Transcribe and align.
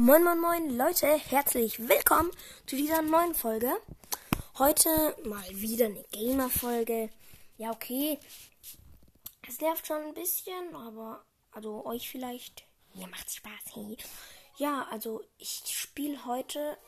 Moin 0.00 0.22
moin 0.22 0.38
moin 0.38 0.76
Leute, 0.78 1.08
herzlich 1.08 1.88
willkommen 1.88 2.30
zu 2.66 2.76
dieser 2.76 3.02
neuen 3.02 3.34
Folge. 3.34 3.68
Heute 4.56 4.88
mal 5.24 5.42
wieder 5.50 5.86
eine 5.86 6.04
Gamer-Folge. 6.12 7.10
Ja, 7.56 7.72
okay. 7.72 8.16
Es 9.48 9.60
nervt 9.60 9.88
schon 9.88 10.00
ein 10.00 10.14
bisschen, 10.14 10.72
aber 10.76 11.24
also 11.50 11.84
euch 11.84 12.08
vielleicht. 12.08 12.64
Mir 12.94 13.08
macht's 13.08 13.34
Spaß. 13.34 13.74
Hey. 13.74 13.96
Ja, 14.56 14.86
also 14.88 15.24
ich 15.36 15.64
spiele 15.66 16.24
heute, 16.26 16.78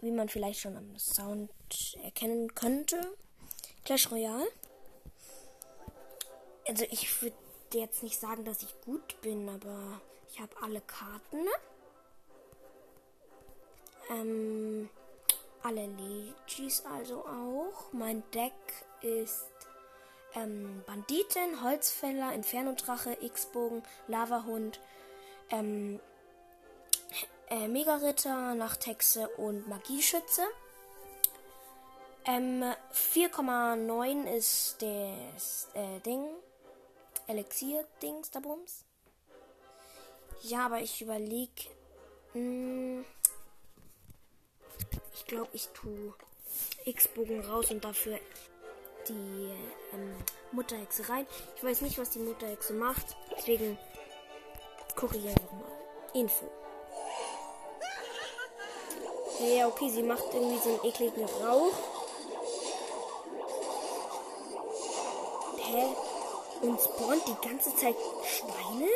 wie 0.00 0.12
man 0.12 0.28
vielleicht 0.28 0.60
schon 0.60 0.76
am 0.76 0.96
Sound 1.00 1.50
erkennen 2.04 2.54
könnte, 2.54 3.16
Clash 3.84 4.08
Royale. 4.12 4.46
Also 6.68 6.84
ich 6.92 7.20
würde 7.20 7.36
jetzt 7.74 8.04
nicht 8.04 8.20
sagen, 8.20 8.44
dass 8.44 8.62
ich 8.62 8.80
gut 8.82 9.20
bin, 9.20 9.48
aber 9.48 10.00
ich 10.30 10.38
habe 10.38 10.54
alle 10.62 10.80
Karten. 10.82 11.44
Ähm, 14.10 14.88
alle 15.62 15.86
Legis 15.86 16.84
also 16.84 17.24
auch. 17.26 17.92
Mein 17.92 18.22
Deck 18.30 18.52
ist 19.02 19.50
ähm, 20.34 20.82
Banditen, 20.86 21.62
Holzfäller, 21.62 22.32
Inferno-Drache, 22.34 23.16
X-Bogen, 23.20 23.82
Lavahund, 24.06 24.80
ähm, 25.50 26.00
äh, 27.48 27.68
Mega-Ritter, 27.68 28.54
Nachthexe 28.54 29.28
und 29.28 29.68
Magieschütze. 29.68 30.42
Ähm, 32.24 32.64
4,9 32.92 34.24
ist 34.36 34.76
das 34.82 35.68
äh, 35.74 36.00
Ding. 36.00 36.26
Elixier-Dings, 37.28 38.30
da 38.30 38.40
Bums. 38.40 38.84
Ja, 40.42 40.66
aber 40.66 40.80
ich 40.80 41.00
überlege. 41.02 41.70
Ich 45.14 45.26
glaube, 45.26 45.48
ich 45.52 45.68
tue 45.68 46.14
X-Bogen 46.84 47.44
raus 47.44 47.70
und 47.70 47.84
dafür 47.84 48.18
die 49.08 49.52
ähm, 49.92 50.16
Mutterhexe 50.52 51.08
rein. 51.08 51.26
Ich 51.56 51.64
weiß 51.64 51.80
nicht, 51.82 51.98
was 51.98 52.10
die 52.10 52.18
Mutterhexe 52.18 52.72
macht. 52.72 53.16
Deswegen 53.36 53.78
gucke 54.94 55.16
ich 55.16 55.28
einfach 55.28 55.52
mal. 55.52 55.72
Info. 56.14 56.50
Ja, 59.40 59.68
okay, 59.68 59.90
sie 59.90 60.02
macht 60.02 60.24
irgendwie 60.32 60.58
so 60.58 60.70
einen 60.70 60.84
ekligen 60.84 61.24
Rauch. 61.24 61.74
Hä? 65.58 65.94
Und 66.62 66.80
spawnt 66.80 67.22
die 67.26 67.46
ganze 67.46 67.74
Zeit 67.76 67.96
Schweine? 68.24 68.88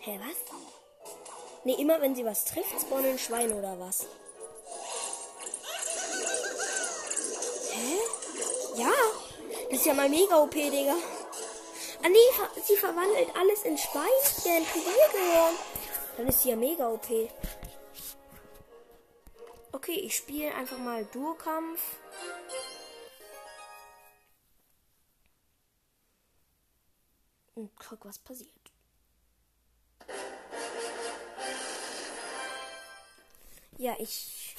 Hä, 0.00 0.18
was? 0.18 0.59
Ne, 1.64 1.78
immer 1.78 2.00
wenn 2.00 2.14
sie 2.14 2.24
was 2.24 2.44
trifft, 2.46 2.80
spawnen 2.80 3.18
Schweine 3.18 3.54
oder 3.54 3.78
was? 3.78 4.06
Hä? 7.72 7.98
Ja, 8.76 8.92
das 9.70 9.80
ist 9.80 9.86
ja 9.86 9.94
mal 9.94 10.08
mega 10.08 10.38
OP, 10.38 10.52
Digga. 10.52 10.96
Ah 12.02 12.08
nee, 12.08 12.62
sie 12.64 12.76
verwandelt 12.76 13.28
alles 13.36 13.64
in 13.64 13.76
Schweinchen. 13.76 14.64
Probier 14.64 15.58
Dann 16.16 16.28
ist 16.28 16.42
sie 16.42 16.48
ja 16.48 16.56
mega 16.56 16.88
OP. 16.88 17.06
Okay, 19.72 19.92
ich 19.92 20.16
spiele 20.16 20.54
einfach 20.54 20.78
mal 20.78 21.04
Duokampf. 21.04 21.80
Und 27.54 27.70
guck, 27.76 28.06
was 28.06 28.18
passiert. 28.18 28.69
Ja, 33.80 33.94
ich 33.98 34.54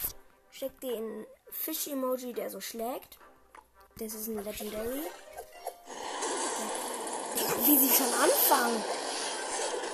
check 0.51 0.81
den 0.81 1.27
Fisch-Emoji, 1.51 2.33
der 2.33 2.49
so 2.49 2.59
schlägt. 2.59 3.19
Das 3.99 4.15
ist 4.15 4.27
ein 4.27 4.43
Legendary. 4.43 5.03
Wie 7.63 7.77
sie 7.77 7.95
schon 7.95 8.11
anfangen. 8.15 8.83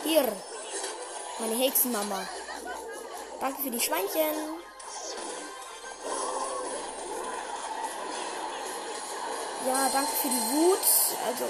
Hier. 0.05 0.31
Meine 1.39 1.55
Hexenmama. 1.55 2.25
Danke 3.41 3.63
für 3.63 3.69
die 3.69 3.81
Schweinchen. 3.81 4.61
Ja, 9.67 9.89
danke 9.89 10.11
für 10.21 10.29
die 10.29 10.53
Wut. 10.53 10.79
Also, 11.25 11.49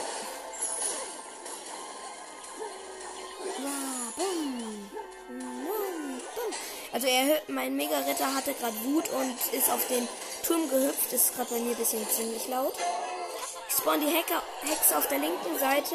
Also 6.98 7.10
er 7.10 7.44
mein 7.48 7.76
Mega 7.76 7.96
Ritter 8.00 8.34
hatte 8.34 8.56
gerade 8.56 8.74
Wut 8.84 9.08
und 9.10 9.54
ist 9.54 9.70
auf 9.70 9.88
den 9.88 10.10
Turm 10.44 10.68
gehüpft. 10.68 11.14
Das 11.14 11.26
ist 11.26 11.36
gerade 11.36 11.52
bei 11.52 11.60
mir 11.60 11.70
ein 11.70 11.76
bisschen 11.76 12.04
ziemlich 12.10 12.48
laut. 12.48 12.74
Ich 13.70 13.76
spawn 13.76 14.02
die 14.02 14.08
Hacker, 14.08 14.42
Hexe 14.64 14.98
auf 14.98 15.08
der 15.08 15.20
linken 15.20 15.60
Seite. 15.60 15.94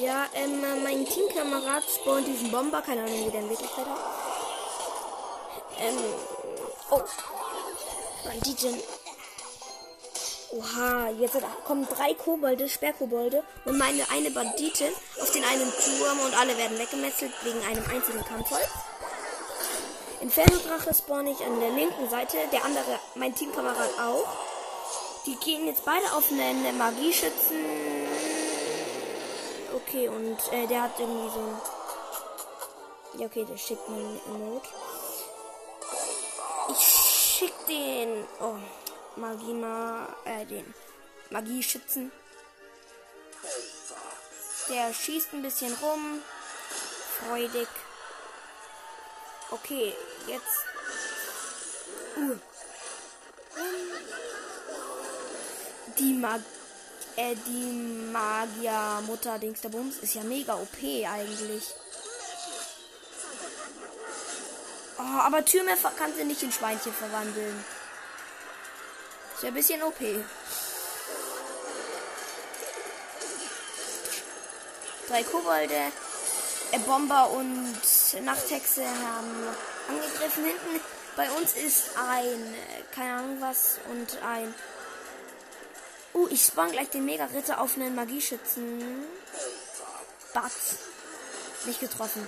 Ja, 0.00 0.26
ähm, 0.34 0.60
mein 0.84 1.04
Teamkamerad 1.04 1.82
spawnt 1.90 2.28
diesen 2.28 2.52
Bomber. 2.52 2.80
Keine 2.80 3.02
Ahnung, 3.02 3.26
wie 3.26 3.30
der 3.32 3.40
in 3.40 3.50
Wirklichkeit 3.50 3.86
hat. 3.86 3.98
Ähm, 5.80 5.98
oh. 6.92 7.02
Banditen. 8.24 8.80
Oha, 10.56 11.10
jetzt 11.18 11.36
kommen 11.66 11.86
drei 11.86 12.14
Kobolde, 12.14 12.66
Sperrkobolde 12.66 13.42
und 13.66 13.76
meine 13.76 14.08
eine 14.10 14.30
Banditin 14.30 14.90
auf 15.20 15.30
den 15.30 15.44
einen 15.44 15.70
Turm 15.70 16.20
und 16.24 16.38
alle 16.38 16.56
werden 16.56 16.78
weggemetzelt 16.78 17.32
wegen 17.42 17.60
einem 17.66 17.84
einzigen 17.90 18.24
Kampfholz. 18.24 18.68
Inferno-Drache 20.22 20.94
spawn 20.94 21.26
ich 21.26 21.44
an 21.44 21.60
der 21.60 21.70
linken 21.70 22.08
Seite, 22.08 22.38
der 22.52 22.64
andere, 22.64 22.98
mein 23.16 23.34
Teamkamerad 23.34 23.90
auch. 24.00 24.26
Die 25.26 25.36
gehen 25.36 25.66
jetzt 25.66 25.84
beide 25.84 26.06
auf 26.14 26.30
einen 26.30 26.78
Magieschützen. 26.78 27.56
Okay, 29.74 30.08
und 30.08 30.38
äh, 30.52 30.66
der 30.68 30.84
hat 30.84 30.98
irgendwie 30.98 31.28
so 31.34 31.40
ein... 31.40 33.20
Ja, 33.20 33.26
okay, 33.26 33.44
der 33.44 33.58
schickt 33.58 33.86
mir 33.90 33.96
ein 33.96 34.20
Emote. 34.26 34.68
Ich 36.70 36.78
schick 36.78 37.52
den... 37.68 38.26
Oh. 38.40 38.54
Magima, 39.16 40.08
äh, 40.24 40.44
den 40.46 40.74
Magieschützen. 41.30 42.12
Der 44.68 44.92
schießt 44.92 45.32
ein 45.32 45.42
bisschen 45.42 45.72
rum. 45.74 46.20
Freudig. 47.18 47.68
Okay, 49.50 49.94
jetzt. 50.26 50.64
Uh. 52.16 52.36
Die 55.98 56.12
Mag 56.12 56.40
äh, 57.16 57.34
die 57.46 57.72
der 59.62 59.70
Bums 59.70 59.96
ist 59.98 60.14
ja 60.14 60.22
mega 60.22 60.54
OP 60.54 60.76
eigentlich. 60.82 61.64
Oh, 64.98 65.20
aber 65.20 65.44
Türme 65.44 65.76
kann 65.96 66.14
sie 66.14 66.24
nicht 66.24 66.42
in 66.42 66.52
Schweinchen 66.52 66.92
verwandeln. 66.92 67.64
Ist 69.36 69.42
ja 69.42 69.48
ein 69.48 69.54
bisschen 69.54 69.82
OP. 69.82 69.98
Drei 75.08 75.22
Kobolde, 75.24 75.92
äh, 76.72 76.78
Bomber 76.78 77.30
und 77.32 77.76
Nachthexe 78.24 78.82
haben 78.86 79.46
angegriffen. 79.88 80.42
Hinten 80.42 80.80
bei 81.16 81.30
uns 81.32 81.54
ist 81.54 81.90
ein, 81.98 82.24
äh, 82.24 82.82
keine 82.94 83.12
Ahnung 83.12 83.36
was, 83.40 83.76
und 83.90 84.22
ein. 84.22 84.54
Uh, 86.14 86.28
ich 86.30 86.42
spawn 86.42 86.72
gleich 86.72 86.88
den 86.88 87.04
Mega-Ritter 87.04 87.60
auf 87.60 87.76
einen 87.76 87.94
Magieschützen. 87.94 89.04
Batz. 90.32 90.76
Nicht 91.66 91.80
getroffen. 91.80 92.26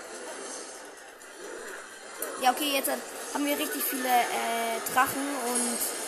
Ja, 2.42 2.50
okay, 2.50 2.70
jetzt 2.74 2.90
haben 3.32 3.46
wir 3.46 3.58
richtig 3.58 3.82
viele 3.82 4.08
äh, 4.08 4.92
Drachen 4.92 5.26
und 5.46 6.07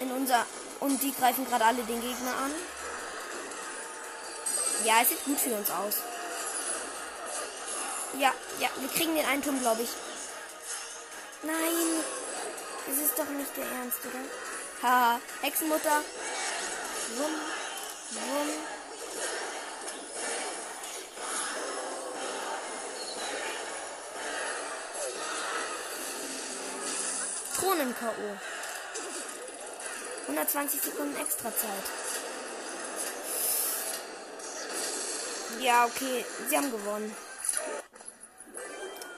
in 0.00 0.10
unser 0.12 0.44
und 0.80 1.02
die 1.02 1.14
greifen 1.14 1.46
gerade 1.46 1.64
alle 1.64 1.82
den 1.82 2.00
Gegner 2.00 2.36
an. 2.36 2.52
Ja, 4.84 4.94
es 5.02 5.08
sieht 5.08 5.24
gut 5.24 5.38
für 5.40 5.54
uns 5.54 5.70
aus. 5.70 5.94
Ja, 8.18 8.32
ja, 8.60 8.68
wir 8.78 8.88
kriegen 8.88 9.14
den 9.14 9.26
einen 9.26 9.42
Turm, 9.42 9.60
glaube 9.60 9.82
ich. 9.82 9.90
Nein, 11.42 12.04
das 12.86 12.98
ist 12.98 13.18
doch 13.18 13.28
nicht 13.28 13.56
der 13.56 13.64
Ernst, 13.64 13.98
oder? 14.04 14.88
Haha, 14.88 15.20
Hexenmutter. 15.42 16.02
Wumm, 17.16 17.34
wumm. 18.12 18.50
Kronen-K.O. 27.58 28.55
120 30.26 30.80
Sekunden 30.80 31.16
extra 31.16 31.54
Zeit. 31.54 31.84
Ja, 35.60 35.86
okay. 35.86 36.24
Sie 36.48 36.56
haben 36.56 36.70
gewonnen. 36.70 37.14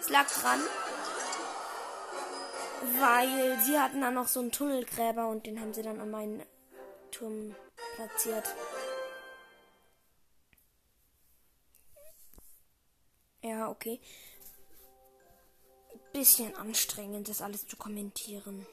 Es 0.00 0.08
lag 0.08 0.26
dran. 0.28 0.60
Weil 3.00 3.58
sie 3.64 3.78
hatten 3.78 4.00
dann 4.00 4.14
noch 4.14 4.28
so 4.28 4.40
einen 4.40 4.52
Tunnelgräber 4.52 5.28
und 5.28 5.46
den 5.46 5.60
haben 5.60 5.75
sie 5.75 5.82
dann 5.82 6.00
an 6.00 6.10
meinen 6.10 6.43
Turm 7.10 7.55
platziert. 7.96 8.55
Ja, 13.43 13.69
okay. 13.69 14.00
Bisschen 16.12 16.55
anstrengend, 16.56 17.28
das 17.28 17.43
alles 17.43 17.66
zu 17.66 17.76
kommentieren. 17.76 18.66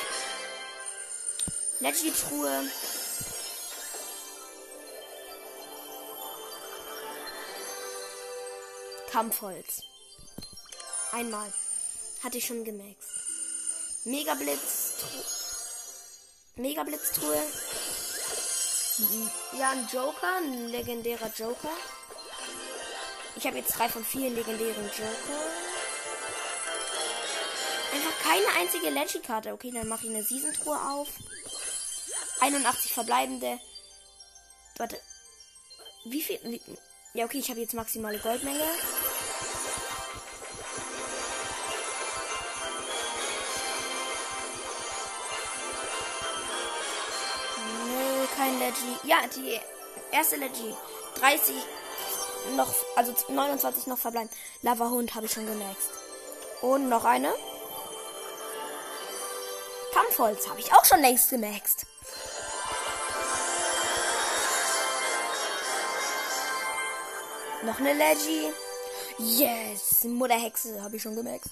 Leggy 1.80 2.12
Truhe. 2.12 2.64
Kampfholz. 9.12 9.84
Einmal. 11.12 11.54
Hatte 12.24 12.40
ich 12.40 12.48
schon 12.48 12.64
gemaxt. 12.64 13.10
Megablitz. 14.06 14.96
Megablitztruhe. 16.56 17.44
Ja, 19.60 19.72
ein 19.72 19.88
Joker, 19.94 20.38
ein 20.38 20.70
legendärer 20.70 21.32
Joker. 21.38 21.70
Ich 23.36 23.46
habe 23.46 23.58
jetzt 23.58 23.78
drei 23.78 23.88
von 23.88 24.04
vier 24.04 24.32
legendären 24.32 24.86
Joker. 24.86 25.42
Einfach 27.94 28.20
keine 28.24 28.48
einzige 28.60 28.90
Leggy-Karte. 28.90 29.54
Okay, 29.54 29.72
dann 29.72 29.88
mache 29.88 30.08
ich 30.08 30.10
eine 30.10 30.24
Season-Truhe 30.24 30.80
auf. 30.92 31.10
81 32.39 32.94
verbleibende. 32.94 33.60
Warte. 34.78 35.00
Wie 36.06 36.22
viel? 36.22 36.39
Wie, 36.44 36.62
ja, 37.13 37.25
okay, 37.25 37.39
ich 37.39 37.50
habe 37.50 37.60
jetzt 37.60 37.74
maximale 37.74 38.19
Goldmenge. 38.19 38.60
Nö, 47.88 48.28
kein 48.36 48.60
Leggy. 48.60 48.98
Ja, 49.04 49.18
die 49.36 49.60
erste 50.12 50.36
Leggy. 50.36 50.75
30 51.16 51.56
noch, 52.56 52.74
also 52.95 53.13
29 53.28 53.88
noch 53.88 53.98
verbleiben. 53.98 54.30
Lava 54.62 54.90
Hund 54.90 55.16
habe 55.16 55.25
ich 55.25 55.31
schon 55.33 55.45
gemaxt. 55.45 55.90
Und 56.62 56.90
noch 56.90 57.06
eine. 57.06 57.33
Kampfholz 59.94 60.48
habe 60.48 60.60
ich 60.60 60.72
auch 60.74 60.86
schon 60.86 61.01
längst 61.01 61.30
gemaxt. 61.30 61.86
Noch 67.68 67.80
eine 67.80 67.92
Leggy. 67.92 68.54
Yes, 69.18 70.06
Mutterhexe 70.06 70.81
habe 70.81 70.96
ich 70.96 71.02
schon 71.02 71.18
gemaxt. 71.18 71.50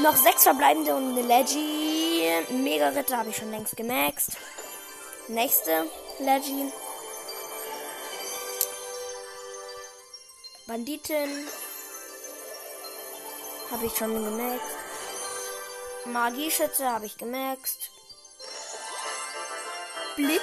Noch 0.00 0.14
sechs 0.14 0.42
verbleibende 0.42 0.94
und 0.94 1.12
eine 1.16 1.22
Leggy. 1.22 2.30
Mega 2.50 2.90
Ritter 2.90 3.16
habe 3.16 3.30
ich 3.30 3.36
schon 3.38 3.50
längst 3.50 3.78
gemaxt. 3.78 4.32
Nächste. 5.28 5.86
Legend. 6.18 6.70
Banditen. 10.66 11.48
Habe 13.70 13.86
ich 13.86 13.96
schon 13.96 14.22
gemaxt. 14.22 14.76
Magieschütze 16.04 16.92
habe 16.92 17.06
ich 17.06 17.16
gemaxt. 17.16 17.90
Blitz. 20.16 20.42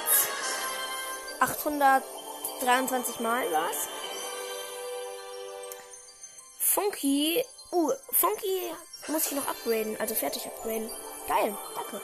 823 1.40 3.20
Mal 3.20 3.50
war's. 3.52 3.88
Funky. 6.58 7.44
Uh, 7.70 7.92
Funky 8.10 8.72
muss 9.08 9.26
ich 9.26 9.32
noch 9.32 9.46
upgraden. 9.46 9.98
Also 10.00 10.14
fertig 10.14 10.46
upgraden. 10.46 10.90
Geil. 11.28 11.56
Danke. 11.74 12.00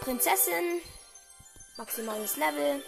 Prinzessin. 0.00 0.80
Maximales 1.76 2.36
Level. 2.36 2.82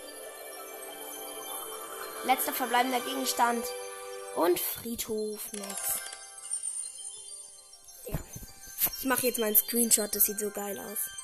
Letzter 2.24 2.52
verbleibender 2.52 3.00
Gegenstand. 3.00 3.64
Und 4.36 4.58
Friedhof 4.58 5.52
Max. 5.52 6.00
Ja. 8.06 8.18
Ich 8.98 9.04
mache 9.04 9.26
jetzt 9.26 9.38
mal 9.38 9.46
einen 9.46 9.56
Screenshot, 9.56 10.14
das 10.14 10.24
sieht 10.24 10.38
so 10.38 10.50
geil 10.50 10.78
aus. 10.78 11.21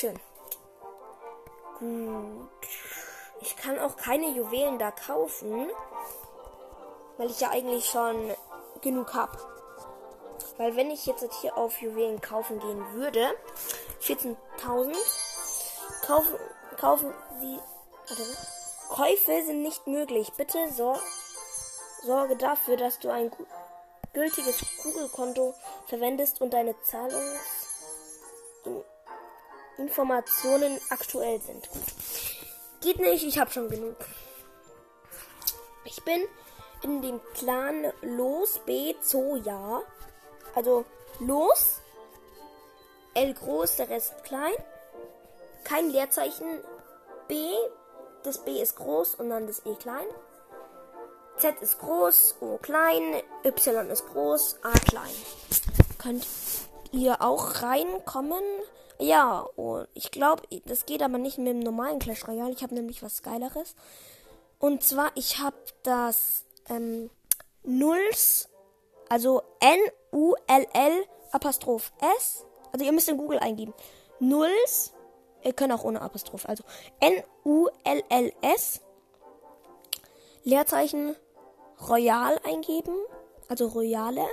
Schön. 0.00 0.18
Gut 1.78 2.50
kann 3.60 3.78
auch 3.78 3.96
keine 3.96 4.30
Juwelen 4.30 4.78
da 4.78 4.90
kaufen, 4.90 5.70
weil 7.18 7.30
ich 7.30 7.40
ja 7.40 7.50
eigentlich 7.50 7.86
schon 7.86 8.34
genug 8.80 9.14
habe. 9.14 9.38
Weil 10.56 10.76
wenn 10.76 10.90
ich 10.90 11.06
jetzt 11.06 11.24
hier 11.40 11.56
auf 11.56 11.80
Juwelen 11.80 12.20
kaufen 12.20 12.58
gehen 12.58 12.92
würde, 12.94 13.34
14.000, 14.02 14.96
kaufen, 16.06 16.38
kaufen 16.78 17.14
Sie, 17.40 17.58
warte, 18.08 18.36
Käufe 18.88 19.46
sind 19.46 19.62
nicht 19.62 19.86
möglich. 19.86 20.32
Bitte 20.36 20.72
sor 20.72 20.98
sorge 22.02 22.36
dafür, 22.36 22.76
dass 22.76 22.98
du 22.98 23.10
ein 23.10 23.30
gültiges 24.14 24.64
Google-Konto 24.82 25.54
verwendest 25.86 26.40
und 26.40 26.52
deine 26.54 26.74
Zahlungsinformationen 29.80 30.78
aktuell 30.90 31.40
sind. 31.40 31.68
Geht 32.80 32.98
nicht, 32.98 33.24
ich 33.24 33.38
habe 33.38 33.50
schon 33.50 33.68
genug. 33.68 33.96
Ich 35.84 36.02
bin 36.04 36.22
in 36.82 37.02
dem 37.02 37.20
Clan 37.34 37.92
Los 38.02 38.60
B 38.64 38.94
Zoya. 39.00 39.82
Also 40.54 40.84
Los, 41.20 41.80
L 43.14 43.34
groß, 43.34 43.76
der 43.76 43.88
Rest 43.90 44.24
klein. 44.24 44.52
Kein 45.64 45.90
Leerzeichen. 45.90 46.60
B, 47.28 47.34
das 48.24 48.38
B 48.38 48.60
ist 48.60 48.76
groß 48.76 49.16
und 49.16 49.30
dann 49.30 49.46
das 49.46 49.64
E 49.64 49.74
klein. 49.76 50.06
Z 51.36 51.60
ist 51.62 51.78
groß, 51.78 52.36
O 52.40 52.58
klein, 52.58 53.22
Y 53.44 53.90
ist 53.90 54.06
groß, 54.08 54.56
A 54.62 54.72
klein. 54.72 55.14
Könnt 55.98 56.26
ihr 56.92 57.22
auch 57.22 57.62
reinkommen? 57.62 58.42
Ja, 59.00 59.40
und 59.56 59.88
ich 59.94 60.10
glaube, 60.10 60.42
das 60.66 60.84
geht 60.84 61.02
aber 61.02 61.16
nicht 61.16 61.38
mit 61.38 61.48
dem 61.48 61.60
normalen 61.60 61.98
Clash 61.98 62.28
Royale. 62.28 62.52
Ich 62.52 62.62
habe 62.62 62.74
nämlich 62.74 63.02
was 63.02 63.22
Geileres. 63.22 63.74
Und 64.58 64.84
zwar, 64.84 65.10
ich 65.14 65.38
habe 65.38 65.56
das 65.82 66.44
ähm, 66.68 67.08
Nulls, 67.64 68.50
also 69.08 69.42
N-U-L-L 69.60 71.04
Apostroph 71.32 71.92
S. 72.18 72.44
Also 72.72 72.84
ihr 72.84 72.92
müsst 72.92 73.08
in 73.08 73.16
Google 73.16 73.38
eingeben. 73.38 73.72
Nulls, 74.18 74.92
ihr 75.42 75.54
könnt 75.54 75.72
auch 75.72 75.84
ohne 75.84 76.02
Apostroph, 76.02 76.46
also 76.46 76.62
N-U-L-L-S 77.00 78.82
Leerzeichen 80.44 81.16
Royal 81.88 82.38
eingeben, 82.44 82.94
also 83.48 83.66
Royale. 83.68 84.26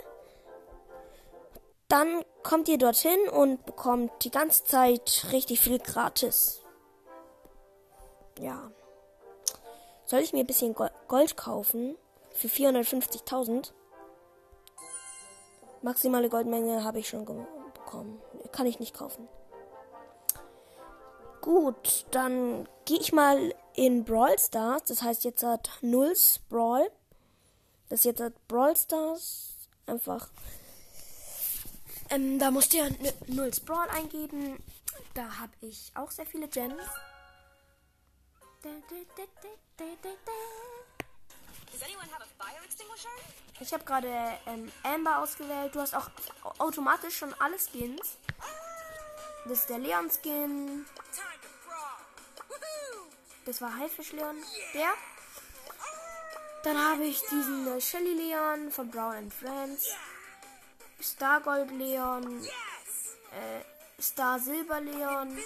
Dann 1.88 2.26
kommt 2.48 2.70
ihr 2.70 2.78
dorthin 2.78 3.28
und 3.28 3.66
bekommt 3.66 4.24
die 4.24 4.32
ganze 4.32 4.64
Zeit 4.64 5.26
richtig 5.34 5.60
viel 5.60 5.80
gratis. 5.80 6.62
Ja. 8.40 8.72
Soll 10.06 10.22
ich 10.22 10.32
mir 10.32 10.40
ein 10.40 10.48
bisschen 10.48 10.74
Gold 10.74 11.36
kaufen? 11.36 11.98
Für 12.32 12.48
450.000? 12.48 13.74
Maximale 15.82 16.30
Goldmenge 16.30 16.86
habe 16.86 17.00
ich 17.00 17.10
schon 17.10 17.26
bekommen. 17.26 18.22
Kann 18.54 18.66
ich 18.66 18.80
nicht 18.80 18.96
kaufen. 18.96 19.28
Gut, 21.42 22.06
dann 22.12 22.70
gehe 22.86 23.00
ich 23.00 23.12
mal 23.12 23.54
in 23.76 24.06
Brawl 24.06 24.40
Stars. 24.40 24.86
Das 24.86 25.02
heißt, 25.02 25.26
jetzt 25.26 25.44
hat 25.44 25.70
Nulls 25.82 26.40
Brawl. 26.48 26.90
Das 27.90 28.06
jetzt 28.06 28.22
hat 28.22 28.48
Brawl 28.48 28.78
Stars. 28.78 29.58
Einfach. 29.86 30.30
Ähm, 32.10 32.40
da 32.40 32.52
musst 32.52 32.74
ihr 32.74 32.90
Nulls 33.28 33.60
Brawl 33.60 33.90
eingeben. 33.90 34.64
Da 35.14 35.40
habe 35.40 35.52
ich 35.62 35.92
auch 35.96 36.12
sehr 36.12 36.26
viele 36.26 36.48
Gems. 36.48 36.84
Ich 43.60 43.74
habe 43.74 43.84
gerade 43.84 44.38
ähm, 44.46 44.72
Amber 44.84 45.20
ausgewählt. 45.20 45.74
Du 45.76 45.80
hast 45.80 45.96
auch 45.96 46.10
automatisch 46.60 47.18
schon 47.18 47.34
alle 47.40 47.58
Skins. 47.58 48.18
Das 49.46 49.60
ist 49.60 49.70
der 49.70 49.80
Leon 49.80 50.10
Skin. 50.10 50.86
Das 53.46 53.62
war 53.62 53.78
Haifisch 53.78 54.12
Leon. 54.12 54.36
Der. 54.74 54.94
Dann 56.64 56.78
habe 56.78 57.06
ich 57.06 57.22
diesen 57.22 57.68
äh, 57.68 57.80
Shelly 57.80 58.14
Leon 58.14 58.72
von 58.72 58.92
Brown 58.92 59.16
and 59.16 59.34
Friends. 59.34 59.96
Stargold 61.00 61.72
Leon. 61.72 62.44
Äh, 62.44 64.02
Star 64.02 64.40
Silber 64.40 64.82
Leon. 64.82 65.38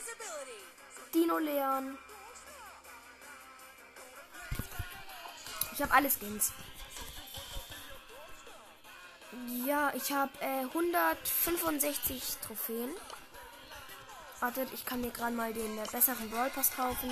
Dino 1.14 1.38
Leon. 1.38 1.98
Ich 5.74 5.82
habe 5.82 5.94
alle 5.94 6.10
Skins. 6.10 6.52
Ja, 9.66 9.94
ich 9.96 10.12
habe 10.12 10.32
äh, 10.42 10.66
165 10.66 12.38
Trophäen. 12.46 12.92
Wartet, 14.40 14.70
ich 14.74 14.86
kann 14.86 15.02
mir 15.02 15.12
gerade 15.12 15.36
mal 15.36 15.54
den 15.54 15.78
äh, 15.78 15.86
besseren 15.92 16.30
Brawl 16.30 16.50
Pass 16.50 16.72
kaufen 16.76 17.12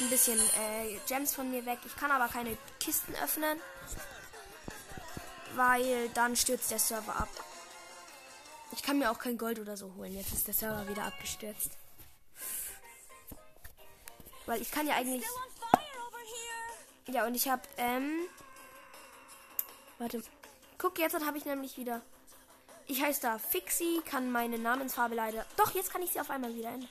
ein 0.00 0.08
bisschen 0.08 0.38
äh, 0.38 0.98
Gems 1.06 1.34
von 1.34 1.50
mir 1.50 1.64
weg. 1.66 1.78
Ich 1.84 1.96
kann 1.96 2.10
aber 2.10 2.28
keine 2.28 2.56
Kisten 2.78 3.14
öffnen, 3.22 3.58
weil 5.54 6.08
dann 6.10 6.36
stürzt 6.36 6.70
der 6.70 6.78
Server 6.78 7.16
ab. 7.16 7.28
Ich 8.72 8.82
kann 8.82 8.98
mir 8.98 9.10
auch 9.10 9.18
kein 9.18 9.36
Gold 9.36 9.58
oder 9.58 9.76
so 9.76 9.92
holen. 9.96 10.14
Jetzt 10.14 10.32
ist 10.32 10.46
der 10.46 10.54
Server 10.54 10.88
wieder 10.88 11.04
abgestürzt. 11.04 11.72
Weil 14.46 14.62
ich 14.62 14.70
kann 14.70 14.86
ja 14.86 14.94
eigentlich. 14.94 15.24
Ja, 17.08 17.26
und 17.26 17.34
ich 17.34 17.48
habe, 17.48 17.62
ähm. 17.76 18.26
Warte. 19.98 20.22
Guck, 20.78 20.98
jetzt 20.98 21.14
habe 21.14 21.36
ich 21.36 21.44
nämlich 21.44 21.76
wieder. 21.76 22.00
Ich 22.86 23.02
heiße 23.02 23.20
da 23.20 23.38
Fixie, 23.38 24.00
kann 24.04 24.32
meine 24.32 24.58
Namensfarbe 24.58 25.14
leider. 25.14 25.46
Doch, 25.56 25.74
jetzt 25.74 25.92
kann 25.92 26.02
ich 26.02 26.10
sie 26.10 26.20
auf 26.20 26.30
einmal 26.30 26.54
wieder 26.54 26.70
ändern. 26.70 26.88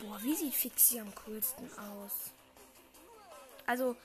Boah, 0.00 0.22
wie 0.22 0.34
sieht 0.34 0.54
Fixie 0.54 1.00
am 1.00 1.12
coolsten 1.14 1.68
aus? 1.78 2.30
Also 3.66 3.96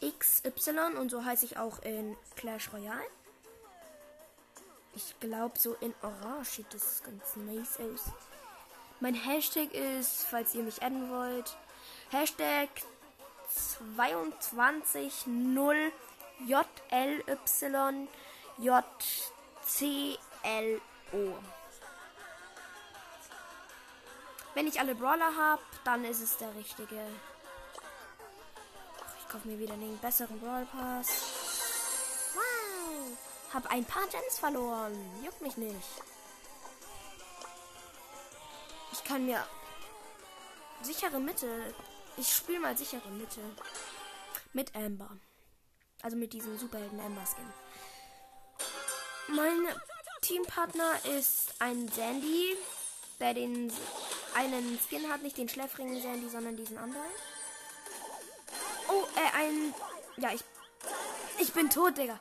F-I-X-Y 0.00 0.96
und 0.96 1.10
so 1.10 1.24
heiße 1.24 1.44
ich 1.44 1.58
auch 1.58 1.80
in 1.82 2.16
Clash 2.36 2.72
Royale. 2.72 3.06
Ich 4.94 5.18
glaube, 5.20 5.58
so 5.58 5.74
in 5.80 5.94
Orange 6.02 6.48
sieht 6.48 6.72
das 6.72 7.02
ganz 7.02 7.36
nice 7.36 7.78
aus. 7.78 8.12
Mein 9.00 9.14
Hashtag 9.14 9.72
ist, 9.72 10.26
falls 10.26 10.54
ihr 10.54 10.62
mich 10.62 10.82
adden 10.82 11.10
wollt, 11.10 11.56
Hashtag 12.10 12.68
220 13.86 15.26
JLY 15.26 15.92
JCLO. 18.58 20.08
Wenn 24.54 24.66
ich 24.66 24.80
alle 24.80 24.94
Brawler 24.96 25.36
habe, 25.36 25.62
dann 25.84 26.04
ist 26.04 26.20
es 26.20 26.36
der 26.38 26.54
richtige. 26.56 27.06
Kaufe 29.28 29.46
mir 29.46 29.58
wieder 29.58 29.76
den 29.76 29.98
besseren 29.98 30.40
Brawl 30.40 30.66
Pass. 30.66 31.08
Wow. 32.34 33.18
Hab 33.52 33.70
ein 33.70 33.84
paar 33.84 34.06
Gens 34.08 34.38
verloren. 34.38 34.96
Juckt 35.22 35.42
mich 35.42 35.56
nicht. 35.56 35.76
Ich 38.92 39.04
kann 39.04 39.26
mir 39.26 39.46
sichere 40.82 41.20
Mitte. 41.20 41.74
Ich 42.16 42.34
spiele 42.34 42.60
mal 42.60 42.76
sichere 42.76 43.08
Mitte. 43.10 43.40
Mit 44.54 44.74
Amber. 44.74 45.10
Also 46.02 46.16
mit 46.16 46.32
diesem 46.32 46.58
Superhelden 46.58 47.00
Amber 47.00 47.24
Skin. 47.26 47.52
Mein 49.36 49.68
Teampartner 50.22 51.04
ist 51.18 51.54
ein 51.58 51.88
Sandy, 51.88 52.56
der 53.20 53.34
den 53.34 53.70
einen 54.34 54.78
Skin 54.88 55.10
hat, 55.10 55.22
nicht 55.22 55.36
den 55.36 55.48
schläfrigen 55.48 56.00
Sandy, 56.00 56.30
sondern 56.30 56.56
diesen 56.56 56.78
anderen. 56.78 57.04
Oh, 58.88 59.06
äh, 59.16 59.36
ein. 59.36 59.74
Ja, 60.16 60.32
ich. 60.32 60.44
Ich 61.38 61.52
bin 61.52 61.70
tot, 61.70 61.96
Digga. 61.96 62.18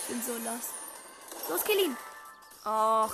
Ich 0.00 0.08
bin 0.08 0.22
so 0.22 0.32
lost. 0.32 0.70
Los, 1.48 1.64
kill 1.64 1.78
ihn. 1.78 1.96
Och. 2.64 3.12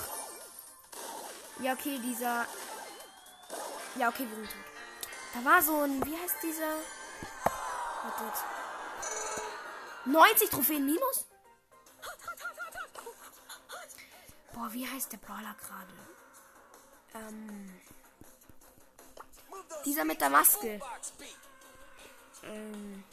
Ja, 1.61 1.73
okay, 1.73 1.99
dieser. 1.99 2.47
Ja, 3.97 4.09
okay, 4.09 4.27
wir 4.29 4.37
sind 4.37 4.51
tot. 4.51 4.65
Da 5.35 5.45
war 5.45 5.63
so 5.63 5.81
ein. 5.83 6.05
Wie 6.07 6.17
heißt 6.17 6.37
dieser? 6.43 6.77
Wartet. 8.05 8.45
90 10.07 10.51
Trophäen 10.51 10.85
minus? 10.85 11.27
Boah, 14.53 14.73
wie 14.73 14.89
heißt 14.89 15.13
der 15.13 15.19
Brawler 15.19 15.55
gerade? 15.61 15.93
Ähm, 17.15 17.81
dieser 19.85 20.05
mit 20.05 20.21
der 20.21 20.31
Maske. 20.31 20.81
Ähm, 22.45 23.05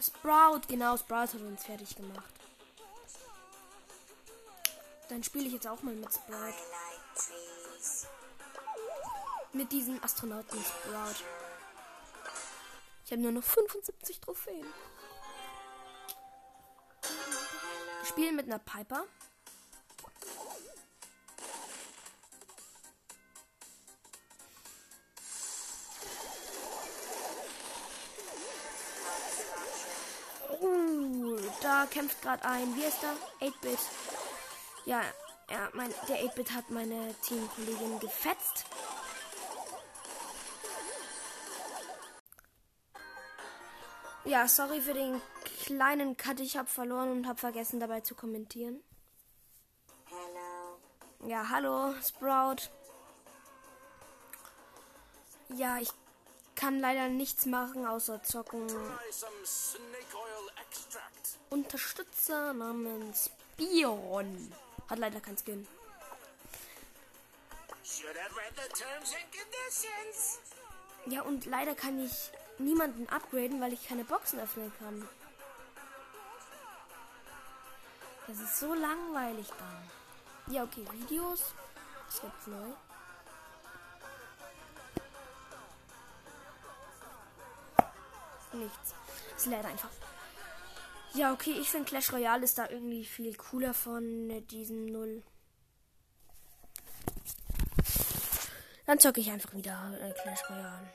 Sprout, 0.00 0.60
genau, 0.68 0.96
Sprout 0.96 1.34
hat 1.34 1.40
uns 1.40 1.64
fertig 1.64 1.94
gemacht. 1.96 2.32
Dann 5.08 5.22
spiele 5.22 5.46
ich 5.46 5.54
jetzt 5.54 5.66
auch 5.66 5.82
mal 5.82 5.94
mit 5.94 6.12
Sprout. 6.12 6.54
Mit 9.52 9.72
diesem 9.72 10.02
Astronauten 10.02 10.62
Sprout. 10.62 11.24
Ich 13.04 13.12
habe 13.12 13.22
nur 13.22 13.32
noch 13.32 13.42
75 13.42 14.20
Trophäen. 14.20 14.66
spielen 18.10 18.36
mit 18.36 18.46
einer 18.46 18.58
Piper. 18.58 19.04
Kämpft 31.90 32.22
gerade 32.22 32.44
ein. 32.44 32.74
Wie 32.76 32.84
ist 32.84 33.02
da? 33.02 33.12
8-Bit. 33.44 33.78
Ja, 34.84 35.02
ja 35.50 35.68
mein, 35.74 35.92
der 36.08 36.24
8-Bit 36.24 36.52
hat 36.52 36.70
meine 36.70 37.14
Teamkollegin 37.22 38.00
gefetzt. 38.00 38.64
Ja, 44.24 44.46
sorry 44.46 44.80
für 44.80 44.94
den 44.94 45.20
kleinen 45.64 46.16
Cut. 46.16 46.40
Ich 46.40 46.56
habe 46.56 46.68
verloren 46.68 47.10
und 47.10 47.26
habe 47.26 47.38
vergessen 47.38 47.80
dabei 47.80 48.00
zu 48.00 48.14
kommentieren. 48.14 48.82
Hello. 50.06 51.28
Ja, 51.28 51.48
hallo, 51.48 51.94
Sprout. 52.02 52.70
Ja, 55.48 55.78
ich 55.78 55.90
kann 56.54 56.78
leider 56.78 57.08
nichts 57.08 57.46
machen 57.46 57.86
außer 57.86 58.22
zocken. 58.22 58.66
Unterstützer 61.50 62.52
namens 62.52 63.30
Bion. 63.56 64.52
Hat 64.88 64.98
leider 64.98 65.20
kein 65.20 65.36
Skin. 65.36 65.66
Ja, 71.06 71.22
und 71.22 71.46
leider 71.46 71.74
kann 71.74 72.04
ich 72.04 72.30
niemanden 72.58 73.08
upgraden, 73.08 73.60
weil 73.60 73.72
ich 73.72 73.88
keine 73.88 74.04
Boxen 74.04 74.38
öffnen 74.38 74.72
kann. 74.78 75.08
Das 78.28 78.38
ist 78.38 78.60
so 78.60 78.72
langweilig 78.74 79.48
dann. 79.58 80.54
Ja, 80.54 80.62
okay, 80.62 80.86
Videos. 80.92 81.52
Was 82.06 82.20
gibt's 82.20 82.46
neu? 82.46 82.68
Nichts. 88.52 88.94
Ist 89.36 89.46
leider 89.46 89.68
einfach 89.68 89.90
ja, 91.14 91.32
okay, 91.32 91.56
ich 91.60 91.68
finde 91.68 91.88
Clash 91.88 92.12
Royale 92.12 92.44
ist 92.44 92.56
da 92.56 92.68
irgendwie 92.68 93.04
viel 93.04 93.34
cooler 93.36 93.74
von 93.74 94.30
äh, 94.30 94.42
diesem 94.42 94.86
Null. 94.86 95.22
Dann 98.86 98.98
zocke 98.98 99.20
ich 99.20 99.30
einfach 99.30 99.52
wieder 99.54 99.98
äh, 100.00 100.12
Clash 100.12 100.48
Royale. 100.48 100.92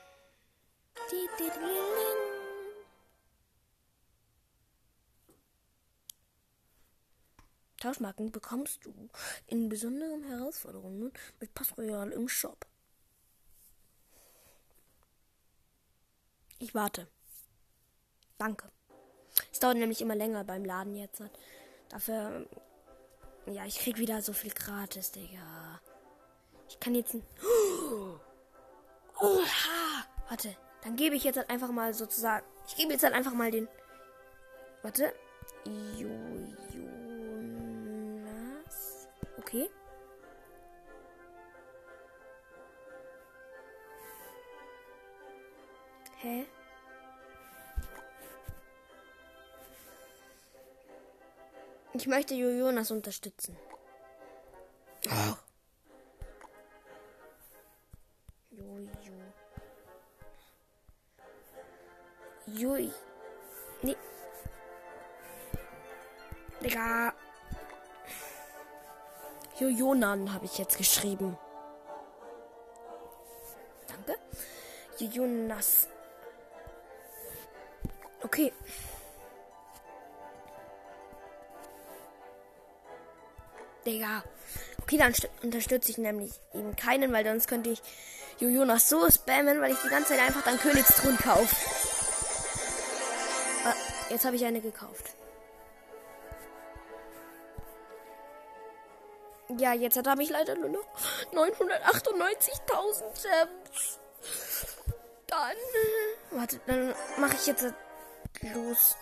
Tauschmarken 7.78 8.32
bekommst 8.32 8.84
du 8.84 9.10
in 9.46 9.68
besonderen 9.68 10.24
Herausforderungen 10.24 11.12
mit 11.40 11.54
Pass 11.54 11.76
Royale 11.76 12.14
im 12.14 12.28
Shop. 12.28 12.66
Ich 16.58 16.74
warte. 16.74 17.06
Danke. 18.38 18.75
Es 19.56 19.60
dauert 19.60 19.78
nämlich 19.78 20.02
immer 20.02 20.14
länger 20.14 20.44
beim 20.44 20.66
Laden 20.66 20.94
jetzt. 20.96 21.22
Dafür. 21.88 22.46
Ja, 23.46 23.64
ich 23.64 23.78
krieg 23.78 23.96
wieder 23.96 24.20
so 24.20 24.34
viel 24.34 24.50
gratis, 24.52 25.12
Digga. 25.12 25.80
Ich 26.68 26.78
kann 26.78 26.94
jetzt. 26.94 27.16
Oh. 27.42 28.18
Oha! 29.18 30.04
Warte. 30.28 30.54
Dann 30.82 30.96
gebe 30.96 31.16
ich 31.16 31.24
jetzt 31.24 31.38
halt 31.38 31.48
einfach 31.48 31.70
mal 31.70 31.94
sozusagen. 31.94 32.44
Ich 32.68 32.76
gebe 32.76 32.92
jetzt 32.92 33.02
halt 33.02 33.14
einfach 33.14 33.32
mal 33.32 33.50
den. 33.50 33.66
Warte. 34.82 35.14
Jonas. 35.64 36.18
Okay. 39.38 39.70
Hä? 46.20 46.46
Ich 51.98 52.06
möchte 52.06 52.34
Jonas 52.34 52.90
unterstützen. 52.90 53.56
Oh. 55.06 55.36
Jojo. 58.50 59.12
Jui. 62.48 62.92
Nee. 63.80 63.96
Digga. 66.62 67.14
Jojonan 69.58 70.34
habe 70.34 70.44
ich 70.44 70.58
jetzt 70.58 70.76
geschrieben. 70.76 71.38
Danke. 73.88 74.18
Jonas. 74.98 75.88
Okay. 78.22 78.52
Digga. 83.86 84.24
Okay, 84.82 84.98
dann 84.98 85.14
unterstütze 85.42 85.90
ich 85.90 85.98
nämlich 85.98 86.32
eben 86.52 86.76
keinen, 86.76 87.12
weil 87.12 87.24
sonst 87.24 87.48
könnte 87.48 87.70
ich 87.70 87.82
Jonas 88.38 88.88
so 88.88 89.08
spammen, 89.10 89.60
weil 89.60 89.72
ich 89.72 89.78
die 89.78 89.88
ganze 89.88 90.10
Zeit 90.10 90.20
einfach 90.20 90.42
dann 90.42 90.58
Königsthron 90.58 91.16
kaufe. 91.16 91.56
Ah, 93.64 93.74
jetzt 94.10 94.24
habe 94.24 94.36
ich 94.36 94.44
eine 94.44 94.60
gekauft. 94.60 95.14
Ja, 99.58 99.72
jetzt 99.72 99.96
habe 100.04 100.22
ich 100.22 100.30
leider 100.30 100.56
nur 100.56 100.68
noch 100.68 100.86
998.000 101.32 103.02
Gems. 103.22 104.00
Dann. 105.26 105.56
Warte, 106.32 106.60
dann 106.66 106.94
mache 107.18 107.36
ich 107.36 107.46
jetzt 107.46 107.72
los. 108.54 108.96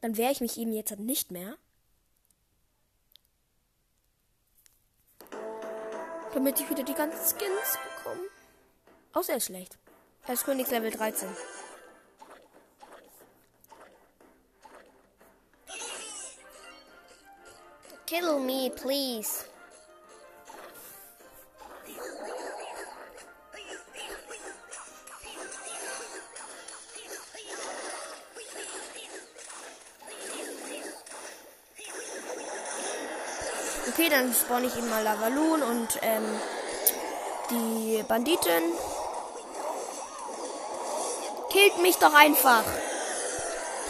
Dann 0.00 0.16
wehre 0.16 0.32
ich 0.32 0.40
mich 0.40 0.58
eben 0.58 0.72
jetzt 0.72 0.98
nicht 0.98 1.30
mehr. 1.30 1.56
Damit 6.34 6.60
ich 6.60 6.70
wieder 6.70 6.82
die 6.82 6.94
ganzen 6.94 7.18
Skins 7.18 7.78
bekomme. 7.96 8.22
Außer 9.12 9.32
er 9.32 9.38
ist 9.38 9.46
schlecht. 9.46 9.78
Er 10.26 10.34
ist 10.34 10.44
Königslevel 10.44 10.90
13. 10.90 11.28
Kill 18.06 18.38
me, 18.40 18.70
please. 18.70 19.44
Okay, 33.98 34.10
dann 34.10 34.32
spawn 34.32 34.62
ich 34.62 34.76
ihm 34.76 34.88
mal 34.88 35.02
Lavaloon 35.02 35.60
und 35.60 35.88
ähm, 36.02 36.22
die 37.50 38.04
Banditin. 38.06 38.62
Killt 41.50 41.78
mich 41.82 41.96
doch 41.96 42.14
einfach. 42.14 42.62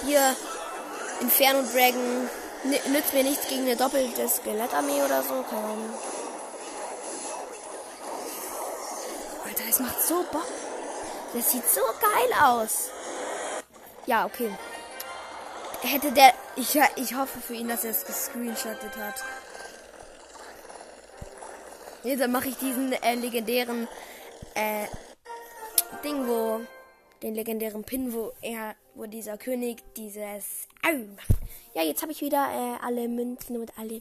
Hier, 0.07 0.35
Inferno 1.21 1.63
Dragon 1.71 2.27
nützt 2.91 3.13
mir 3.13 3.23
nichts 3.23 3.49
gegen 3.49 3.67
eine 3.67 3.77
doppelte 3.77 4.27
Skelettarmee 4.27 5.03
oder 5.03 5.23
so. 5.23 5.45
Keine. 5.51 5.93
Alter, 9.45 9.65
es 9.69 9.79
macht 9.79 10.03
so 10.03 10.25
Bock. 10.33 10.47
Das 11.35 11.51
sieht 11.51 11.69
so 11.69 11.83
geil 12.01 12.43
aus. 12.43 12.89
Ja, 14.07 14.25
okay. 14.25 14.57
Hätte 15.83 16.13
der. 16.13 16.33
Ich, 16.57 16.81
ich 16.97 17.15
hoffe 17.15 17.41
für 17.47 17.53
ihn, 17.53 17.69
dass 17.69 17.85
er 17.85 17.91
es 17.91 18.07
gescreenshottet 18.07 18.97
hat. 18.97 19.23
Jetzt 22.09 22.21
dann 22.21 22.33
mache 22.33 22.49
ich 22.49 22.57
diesen 22.57 22.95
äh, 22.95 23.15
legendären 23.17 23.87
äh, 24.55 24.87
Ding, 26.03 26.27
wo 26.27 26.63
den 27.21 27.35
legendären 27.35 27.85
Pin, 27.85 28.15
wo 28.15 28.33
er, 28.41 28.77
wo 28.95 29.05
dieser 29.05 29.37
König 29.37 29.83
dieses. 29.95 30.69
Au, 30.83 31.05
ja, 31.75 31.83
jetzt 31.83 32.01
habe 32.01 32.13
ich 32.13 32.23
wieder 32.23 32.39
äh, 32.39 32.83
alle 32.83 33.09
Münzen 33.09 33.59
und 33.59 33.79
alle 33.79 34.01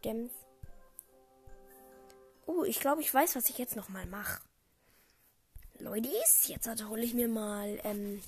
Gems. 0.00 0.30
Oh, 2.46 2.62
ich 2.62 2.78
glaube, 2.78 3.00
ich 3.00 3.12
weiß, 3.12 3.34
was 3.34 3.50
ich 3.50 3.58
jetzt 3.58 3.74
noch 3.74 3.88
mal 3.88 4.06
mache. 4.06 4.40
Leute, 5.80 6.08
jetzt 6.46 6.88
hole 6.88 7.02
ich 7.02 7.14
mir 7.14 7.26
mal 7.26 7.80
ähm, 7.82 8.22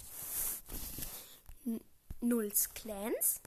Nulls 2.20 2.74
Clans. 2.74 3.40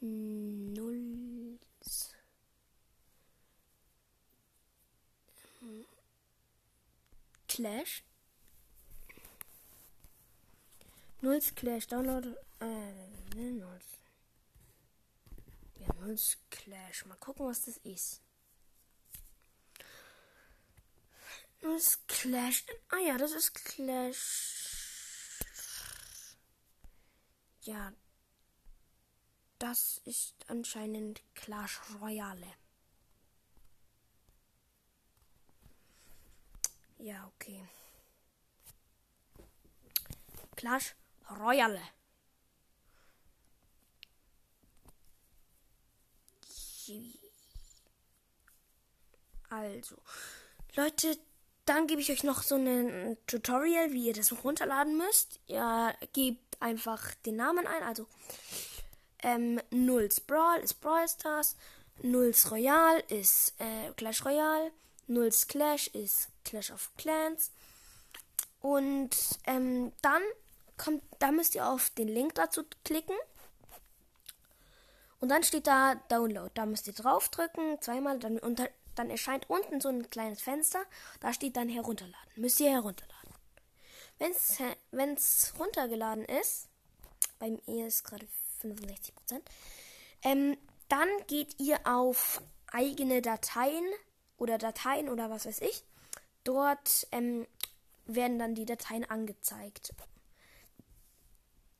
Nulls. 0.00 2.13
Clash. 7.54 8.02
Nulls 11.20 11.54
Clash 11.54 11.86
Download. 11.86 12.36
Äh, 12.60 12.64
ne, 13.36 13.52
Nulls. 13.52 13.84
Ja, 15.78 15.94
Nulls 16.00 16.36
Clash. 16.50 17.04
Mal 17.06 17.16
gucken, 17.18 17.46
was 17.46 17.64
das 17.64 17.76
ist. 17.76 18.20
Nulls 21.62 22.04
Clash. 22.08 22.64
Ah 22.88 22.98
ja, 23.06 23.16
das 23.18 23.30
ist 23.30 23.54
Clash. 23.54 25.38
Ja. 27.62 27.92
Das 29.60 29.98
ist 29.98 30.34
anscheinend 30.48 31.22
Clash 31.36 31.78
Royale. 32.00 32.63
Ja, 37.04 37.30
okay. 37.36 37.62
Clash 40.56 40.94
Royale. 41.38 41.82
Also, 49.50 49.96
Leute, 50.76 51.18
dann 51.66 51.86
gebe 51.86 52.00
ich 52.00 52.10
euch 52.10 52.24
noch 52.24 52.42
so 52.42 52.54
ein 52.54 53.18
Tutorial, 53.26 53.92
wie 53.92 54.06
ihr 54.06 54.14
das 54.14 54.32
runterladen 54.42 54.96
müsst. 54.96 55.40
Ihr 55.46 55.94
gebt 56.14 56.62
einfach 56.62 57.14
den 57.26 57.36
Namen 57.36 57.66
ein, 57.66 57.82
also 57.82 58.08
ähm, 59.22 59.60
Nulls 59.68 60.22
Brawl 60.22 60.60
ist 60.60 60.80
Brawl 60.80 61.06
Stars, 61.06 61.56
Nulls 62.00 62.50
Royal 62.50 63.04
ist 63.08 63.60
äh, 63.60 63.92
Clash 63.92 64.24
Royale, 64.24 64.72
Nulls 65.06 65.46
Clash 65.46 65.88
ist 65.88 66.28
Clash 66.44 66.70
of 66.70 66.90
Clans. 66.96 67.50
Und 68.60 69.10
ähm, 69.46 69.92
dann 70.00 70.22
kommt, 70.76 71.02
da 71.18 71.30
müsst 71.32 71.54
ihr 71.54 71.68
auf 71.68 71.90
den 71.90 72.08
Link 72.08 72.34
dazu 72.34 72.64
klicken. 72.84 73.16
Und 75.20 75.28
dann 75.28 75.42
steht 75.42 75.66
da 75.66 75.94
Download. 76.08 76.50
Da 76.54 76.66
müsst 76.66 76.86
ihr 76.86 76.92
draufdrücken, 76.92 77.80
zweimal, 77.80 78.18
dann, 78.18 78.40
dann 78.94 79.10
erscheint 79.10 79.48
unten 79.48 79.80
so 79.80 79.88
ein 79.88 80.08
kleines 80.10 80.42
Fenster. 80.42 80.82
Da 81.20 81.32
steht 81.32 81.56
dann 81.56 81.68
herunterladen. 81.68 82.30
Müsst 82.36 82.60
ihr 82.60 82.70
herunterladen. 82.70 83.30
wenn 84.90 85.14
es 85.14 85.54
runtergeladen 85.58 86.24
ist, 86.24 86.68
bei 87.38 87.58
mir 87.66 87.86
ist 87.86 88.04
gerade 88.04 88.26
65%, 88.62 89.42
ähm, 90.22 90.56
dann 90.88 91.08
geht 91.26 91.58
ihr 91.60 91.80
auf 91.84 92.40
eigene 92.72 93.22
Dateien 93.22 93.84
oder 94.36 94.58
Dateien 94.58 95.08
oder 95.08 95.30
was 95.30 95.46
weiß 95.46 95.60
ich. 95.60 95.84
Dort 96.44 97.06
ähm, 97.12 97.46
werden 98.06 98.38
dann 98.38 98.54
die 98.54 98.66
Dateien 98.66 99.04
angezeigt. 99.04 99.94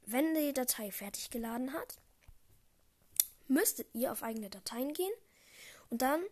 Wenn 0.07 0.35
die 0.35 0.53
Datei 0.53 0.91
fertig 0.91 1.31
geladen 1.31 1.73
hat, 1.73 1.97
müsstet 3.49 3.89
ihr 3.95 4.13
auf 4.13 4.23
eigene 4.23 4.51
Dateien 4.51 4.93
gehen 4.93 5.13
und 5.91 6.03
dann 6.03 6.23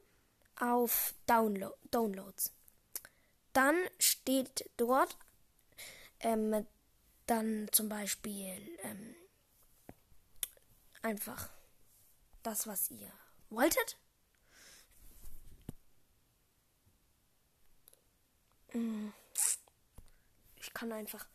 auf 0.57 1.15
Download, 1.27 1.75
Downloads. 1.91 2.53
Dann 3.53 3.77
steht 3.99 4.71
dort 4.77 5.17
ähm, 6.21 6.67
dann 7.27 7.69
zum 7.73 7.89
Beispiel 7.89 8.79
ähm, 8.83 9.15
einfach 11.03 11.51
das, 12.43 12.67
was 12.67 12.91
ihr 12.91 13.11
wolltet. 13.51 13.97
Ich 20.57 20.73
kann 20.73 20.93
einfach 20.93 21.27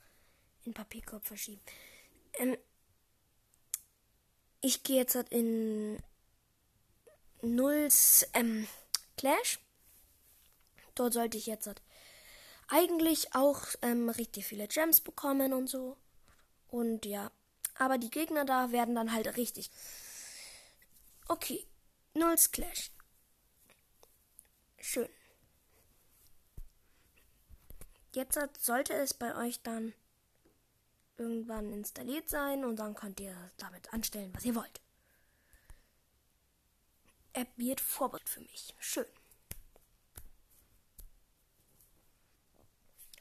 in 0.64 0.74
Papierkorb 0.74 1.26
verschieben. 1.26 1.62
Ähm, 2.34 2.58
ich 4.62 4.84
gehe 4.84 4.98
jetzt 4.98 5.16
halt 5.16 5.30
in 5.30 6.02
Nulls 7.42 8.28
ähm, 8.34 8.68
Clash. 9.18 9.60
Dort 10.96 11.14
sollte 11.14 11.38
ich 11.38 11.46
jetzt 11.46 11.68
halt 11.68 11.82
eigentlich 12.68 13.34
auch 13.36 13.62
ähm, 13.82 14.10
richtig 14.10 14.46
viele 14.46 14.68
Gems 14.68 15.02
bekommen 15.02 15.54
und 15.54 15.68
so. 15.68 15.98
Und 16.70 17.06
ja, 17.06 17.32
aber 17.76 17.98
die 17.98 18.10
Gegner 18.10 18.46
da 18.46 18.72
werden 18.72 18.96
dann 18.96 19.14
halt 19.14 19.38
richtig. 19.38 19.70
Okay, 21.28 21.66
Nulls 22.14 22.52
Clash. 22.52 22.92
Schön. 24.80 25.10
Jetzt 28.18 28.66
sollte 28.66 28.94
es 28.96 29.14
bei 29.14 29.36
euch 29.36 29.62
dann 29.62 29.94
irgendwann 31.18 31.72
installiert 31.72 32.28
sein 32.28 32.66
und 32.66 32.78
dann 32.78 32.96
könnt 32.96 33.20
ihr 33.20 33.52
damit 33.58 33.94
anstellen, 33.94 34.34
was 34.34 34.44
ihr 34.44 34.56
wollt. 34.56 34.82
App 37.34 37.50
wird 37.58 37.80
Vorbild 37.80 38.28
für 38.28 38.40
mich. 38.40 38.74
Schön. 38.80 39.06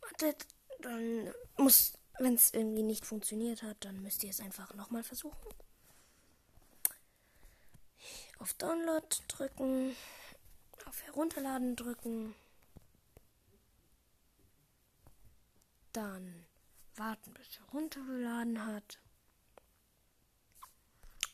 Wartet, 0.00 0.46
dann 0.80 1.34
muss, 1.56 1.98
wenn 2.18 2.34
es 2.34 2.52
irgendwie 2.54 2.82
nicht 2.82 3.04
funktioniert 3.06 3.62
hat, 3.62 3.84
dann 3.84 4.02
müsst 4.02 4.22
ihr 4.24 4.30
es 4.30 4.40
einfach 4.40 4.74
nochmal 4.74 5.02
versuchen. 5.02 5.48
Auf 8.38 8.54
Download 8.54 9.06
drücken, 9.28 9.96
auf 10.86 11.02
Herunterladen 11.02 11.76
drücken. 11.76 12.34
Dann 15.92 16.44
warten, 16.96 17.32
bis 17.34 17.58
er 17.58 17.72
runtergeladen 17.72 18.66
hat. 18.66 18.98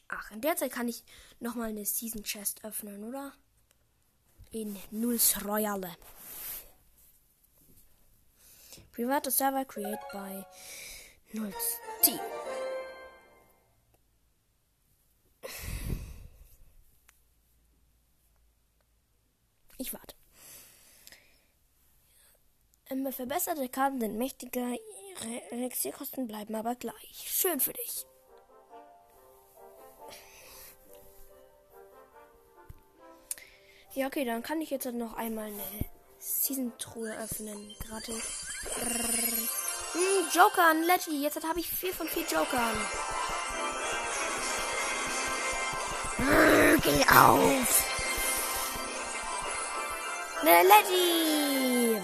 Ach, 0.08 0.30
in 0.30 0.40
der 0.40 0.56
Zeit 0.56 0.72
kann 0.72 0.88
ich 0.88 1.04
nochmal 1.38 1.70
eine 1.70 1.84
Season 1.84 2.22
Chest 2.24 2.64
öffnen, 2.64 3.04
oder? 3.04 3.32
In 4.50 4.76
Nulls 4.90 5.44
Royale. 5.44 5.96
Private 8.92 9.30
Server 9.30 9.64
create 9.64 10.00
by 10.12 10.44
Nulls 11.32 11.78
Team. 12.02 12.18
Ich 19.78 19.92
warte. 19.94 20.14
Immer 22.90 23.12
verbesserte 23.12 23.68
Karten 23.68 24.00
sind 24.00 24.18
mächtiger, 24.18 24.66
ihre 24.68 25.52
Elixierkosten 25.52 26.26
bleiben 26.26 26.54
aber 26.54 26.74
gleich. 26.74 27.24
Schön 27.26 27.60
für 27.60 27.72
dich. 27.72 28.04
Ja, 33.94 34.06
okay, 34.06 34.24
dann 34.24 34.42
kann 34.42 34.60
ich 34.60 34.70
jetzt 34.70 34.86
noch 34.86 35.14
einmal 35.14 35.46
eine 35.46 35.90
Season-Truhe 36.18 37.16
öffnen. 37.16 37.74
Gratis. 37.80 38.49
Hm, 38.62 40.28
Joker 40.32 40.66
an 40.70 40.82
Leggy. 40.82 41.22
Jetzt 41.22 41.42
habe 41.46 41.60
ich 41.60 41.68
vier 41.68 41.92
von 41.94 42.08
vier 42.08 42.24
Jokern. 42.24 42.76
Geh 46.82 47.04
auf. 47.08 47.84
Ne 50.42 50.62
Leggy. 50.62 52.00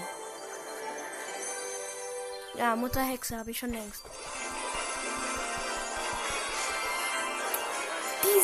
Ja, 2.55 2.75
Mutter 2.75 3.01
Hexe 3.01 3.37
habe 3.37 3.51
ich 3.51 3.59
schon 3.59 3.71
längst. 3.71 4.03
Die 8.23 8.41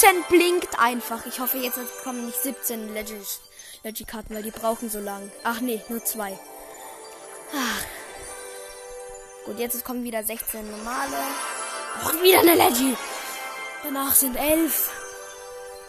17 0.00 0.24
blinkt 0.28 0.78
einfach. 0.78 1.26
Ich 1.26 1.38
hoffe, 1.38 1.58
jetzt 1.58 1.78
kommen 2.02 2.26
nicht 2.26 2.42
17 2.42 2.92
Leggy-Karten, 2.92 4.34
weil 4.34 4.42
die 4.42 4.50
brauchen 4.50 4.90
so 4.90 4.98
lang. 4.98 5.30
Ach 5.44 5.60
nee, 5.60 5.80
nur 5.88 6.04
zwei. 6.04 6.38
Ach. 7.54 7.84
Gut, 9.44 9.58
jetzt 9.58 9.84
kommen 9.84 10.04
wieder 10.04 10.22
16 10.22 10.70
normale. 10.70 11.16
Und 12.04 12.22
wieder 12.22 12.40
eine 12.40 12.54
Leggy. 12.54 12.96
Danach 13.82 14.14
sind 14.14 14.36
11. 14.36 14.90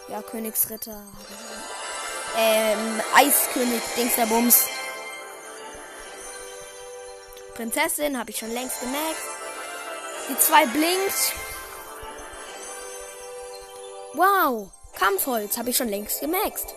Ja, 0.08 0.22
Königsritter. 0.22 1.02
Ähm, 2.36 3.00
Eiskönig, 3.14 3.82
Dings 3.96 4.16
der 4.16 4.26
Bums. 4.26 4.66
Prinzessin 7.54 8.18
habe 8.18 8.30
ich 8.30 8.38
schon 8.38 8.52
längst 8.52 8.80
gemerkt. 8.80 9.22
Die 10.28 10.38
zwei 10.38 10.66
blinkt. 10.66 11.32
Wow, 14.14 14.70
Kampfholz 14.98 15.56
habe 15.56 15.70
ich 15.70 15.76
schon 15.76 15.88
längst 15.88 16.20
gemaxt. 16.20 16.74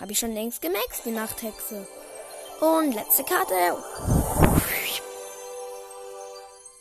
Habe 0.00 0.12
ich 0.12 0.18
schon 0.18 0.32
längst 0.32 0.62
gemaxt, 0.62 1.04
die 1.04 1.10
Nachthexe. 1.10 1.86
Und 2.60 2.92
letzte 2.92 3.22
Karte. 3.22 3.76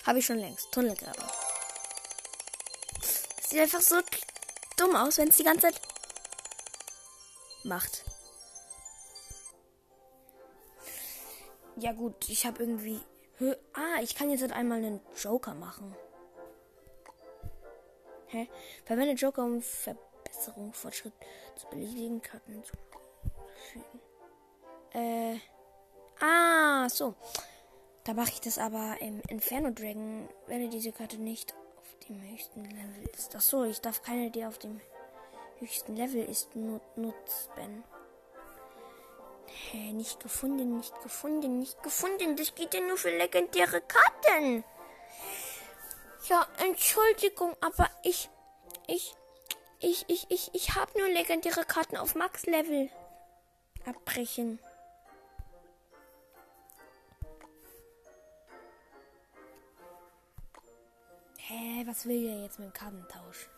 Habe 0.05 0.19
ich 0.19 0.25
schon 0.25 0.39
längst. 0.39 0.71
Tunnelgraben. 0.71 1.23
Sieht 3.41 3.60
einfach 3.60 3.82
so 3.82 3.97
dumm 4.77 4.95
aus, 4.95 5.17
wenn 5.17 5.27
es 5.27 5.36
die 5.36 5.43
ganze 5.43 5.63
Zeit 5.63 5.82
macht. 7.63 8.05
Ja 11.75 11.91
gut, 11.91 12.29
ich 12.29 12.45
habe 12.45 12.63
irgendwie... 12.63 13.01
Ah, 13.73 14.01
ich 14.01 14.15
kann 14.15 14.29
jetzt 14.29 14.41
halt 14.41 14.53
einmal 14.53 14.77
einen 14.79 15.01
Joker 15.21 15.53
machen. 15.55 15.95
Hä? 18.27 18.49
Verwende 18.86 19.13
Joker, 19.13 19.43
um 19.43 19.62
Verbesserung, 19.62 20.73
Fortschritt 20.73 21.13
zu 21.55 21.67
beliebigen 21.67 22.21
Karten 22.21 22.63
zu. 22.63 22.73
Äh... 24.93 25.38
Ah, 26.22 26.89
so. 26.89 27.15
Da 28.04 28.13
mache 28.13 28.32
ich 28.32 28.41
das 28.41 28.58
aber 28.58 28.98
im 29.00 29.22
Inferno 29.30 29.72
Dragon, 29.72 30.28
wenn 30.48 30.69
diese 30.69 30.91
Karte 30.91 31.17
nicht 31.17 31.54
auf 31.78 32.08
dem 32.08 32.22
höchsten 32.32 32.65
Level 32.65 33.10
ist. 33.13 33.36
Ach 33.36 33.41
so, 33.41 33.63
ich 33.63 33.80
darf 33.82 34.02
keine, 34.02 34.32
die 34.32 34.45
auf 34.45 34.58
dem 34.58 34.82
höchsten 35.60 35.95
Level 35.95 36.24
ist, 36.24 36.56
nutzen. 36.56 37.84
Hä, 39.72 39.93
nicht 39.93 40.19
gefunden, 40.19 40.78
nicht 40.78 41.02
gefunden, 41.02 41.60
nicht 41.60 41.82
gefunden. 41.84 42.36
Das 42.36 42.56
geht 42.56 42.74
ja 42.74 42.82
nur 42.82 42.98
für 42.98 43.15
legendäre 43.15 43.82
Karten. 43.82 44.63
Ja, 46.28 46.48
Entschuldigung, 46.58 47.56
aber 47.62 47.89
ich, 48.04 48.30
ich, 48.88 49.15
ich, 49.80 50.06
ich, 50.08 50.26
ich, 50.30 50.50
ich 50.54 50.76
habe 50.76 50.98
nur 51.00 51.08
legendäre 51.08 51.63
Karten 51.63 51.98
auf 51.98 52.15
Max-Level. 52.15 52.89
Abbrechen. 53.89 54.60
Hä, 61.38 61.84
was 61.88 62.06
will 62.06 62.23
der 62.23 62.43
jetzt 62.43 62.60
mit 62.60 62.67
dem 62.67 62.73
Kartentausch? 62.73 63.49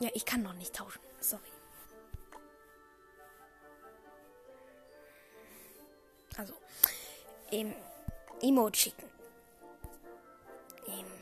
Ja, 0.00 0.10
ich 0.14 0.26
kann 0.26 0.42
noch 0.42 0.54
nicht 0.54 0.74
tauschen. 0.74 1.00
Sorry. 1.20 1.42
Also, 6.36 6.54
ähm, 7.52 7.74
schicken. 8.76 9.08
Ähm. 10.88 11.15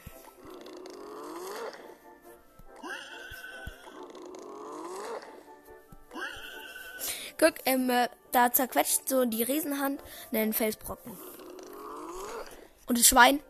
Guck, 7.38 7.54
ähm, 7.64 7.90
äh, 7.90 8.08
da 8.32 8.52
zerquetscht 8.52 9.08
so 9.08 9.24
die 9.24 9.42
Riesenhand 9.42 10.00
einen 10.32 10.52
Felsbrocken. 10.52 11.16
Und 12.86 12.98
das 12.98 13.06
Schwein 13.06 13.40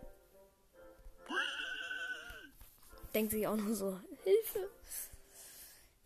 denkt 3.14 3.33
sich 3.33 3.47
auch 3.47 3.57
nur 3.57 3.75
so, 3.75 3.99
Hilfe. 4.25 4.70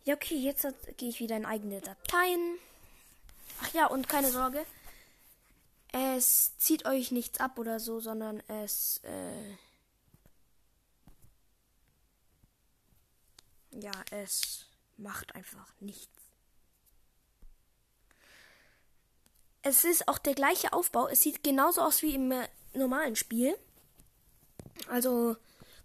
Ja, 0.05 0.15
okay, 0.15 0.35
jetzt 0.35 0.67
gehe 0.97 1.09
ich 1.09 1.19
wieder 1.19 1.35
in 1.35 1.45
eigene 1.45 1.81
Dateien. 1.81 2.57
Ach 3.61 3.73
ja, 3.73 3.87
und 3.87 4.07
keine 4.07 4.31
Sorge. 4.31 4.65
Es 5.91 6.55
zieht 6.57 6.85
euch 6.85 7.11
nichts 7.11 7.39
ab 7.39 7.57
oder 7.57 7.79
so, 7.79 7.99
sondern 7.99 8.41
es, 8.47 9.01
äh, 9.03 9.57
ja, 13.71 13.91
es 14.11 14.65
macht 14.97 15.33
einfach 15.35 15.67
nichts. 15.79 16.18
Es 19.61 19.83
ist 19.83 20.07
auch 20.07 20.17
der 20.17 20.35
gleiche 20.35 20.73
Aufbau. 20.73 21.07
Es 21.07 21.21
sieht 21.21 21.43
genauso 21.43 21.81
aus 21.81 22.01
wie 22.01 22.15
im 22.15 22.31
äh, 22.31 22.47
normalen 22.73 23.15
Spiel. 23.15 23.57
Also, 24.87 25.35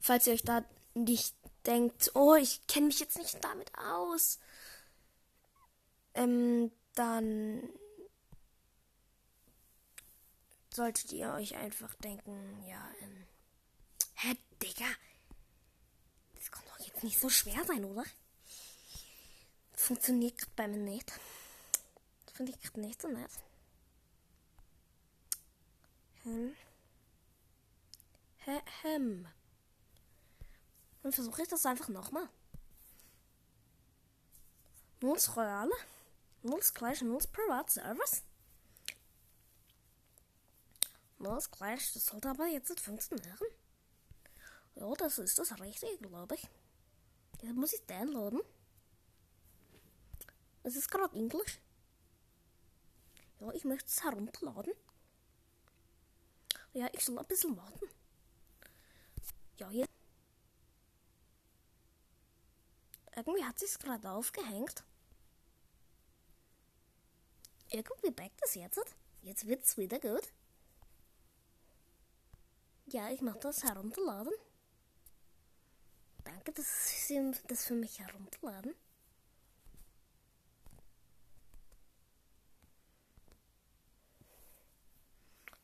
falls 0.00 0.26
ihr 0.26 0.34
euch 0.34 0.42
da 0.42 0.64
nicht 0.94 1.34
denkt, 1.66 2.12
oh, 2.14 2.34
ich 2.34 2.66
kenne 2.66 2.86
mich 2.86 3.00
jetzt 3.00 3.18
nicht 3.18 3.42
damit 3.42 3.70
aus, 3.76 4.38
ähm, 6.14 6.70
dann 6.94 7.68
solltet 10.72 11.12
ihr 11.12 11.32
euch 11.32 11.56
einfach 11.56 11.94
denken, 11.96 12.64
ja, 12.68 12.90
ähm, 13.00 13.26
hä, 14.14 14.36
Digga, 14.62 14.86
das 16.34 16.50
kann 16.50 16.64
doch 16.66 16.84
jetzt 16.84 17.02
nicht 17.02 17.18
so 17.18 17.28
schwer 17.28 17.64
sein, 17.64 17.84
oder? 17.84 18.04
Funktioniert 19.72 20.38
gerade 20.38 20.52
bei 20.56 20.68
mir 20.68 20.78
nicht. 20.78 21.12
Das 22.26 22.36
finde 22.36 22.52
ich 22.52 22.60
gerade 22.60 22.80
nicht 22.80 23.02
so 23.02 23.08
nett. 23.08 23.30
Hm. 26.24 26.54
Hm. 28.82 29.26
Dann 31.02 31.12
versuche 31.12 31.42
ich 31.42 31.48
das 31.48 31.66
einfach 31.66 31.88
nochmal. 31.88 32.28
Nulls 35.00 35.36
Royale, 35.36 35.72
Nulls 36.42 36.72
Clash, 36.72 37.02
Nulls 37.02 37.26
Privat 37.26 37.70
Service. 37.70 38.22
Nulls 41.18 41.50
Clash, 41.50 41.92
das 41.92 42.06
sollte 42.06 42.30
aber 42.30 42.46
jetzt 42.46 42.80
funktionieren. 42.80 43.46
Ja, 44.76 44.92
das 44.94 45.18
ist 45.18 45.38
das 45.38 45.60
Richtige, 45.60 45.98
glaube 45.98 46.34
ich. 46.36 46.48
Jetzt 47.42 47.54
muss 47.54 47.74
ich 47.74 47.84
downloaden. 47.86 48.40
Es 50.62 50.76
ist 50.76 50.90
gerade 50.90 51.14
Englisch. 51.14 51.60
Ja, 53.40 53.50
ich 53.52 53.64
möchte 53.64 53.88
es 53.88 54.02
herunterladen. 54.02 54.72
Ja, 56.74 56.88
ich 56.92 57.04
soll 57.04 57.18
ein 57.18 57.26
bisschen 57.26 57.56
warten. 57.56 57.88
Ja, 59.58 59.70
hier. 59.70 59.86
Irgendwie 63.14 63.44
hat 63.44 63.58
sich's 63.60 63.78
gerade 63.78 64.10
aufgehängt. 64.10 64.84
Irgendwie 67.70 68.10
backt 68.10 68.40
es 68.44 68.56
jetzt. 68.56 68.80
Jetzt 69.22 69.46
wird's 69.46 69.76
wieder 69.76 70.00
gut. 70.00 70.32
Ja, 72.86 73.08
ich 73.10 73.22
mache 73.22 73.38
das 73.38 73.62
herunterladen. 73.62 74.32
Danke, 76.24 76.52
dass 76.52 77.06
Sie 77.06 77.32
das 77.46 77.66
für 77.66 77.74
mich 77.74 78.00
herunterladen. 78.00 78.74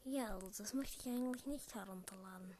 Ja, 0.04 0.34
also 0.34 0.50
das 0.56 0.72
möchte 0.72 1.08
ich 1.08 1.14
eigentlich 1.14 1.46
nicht 1.46 1.74
herunterladen. 1.74 2.56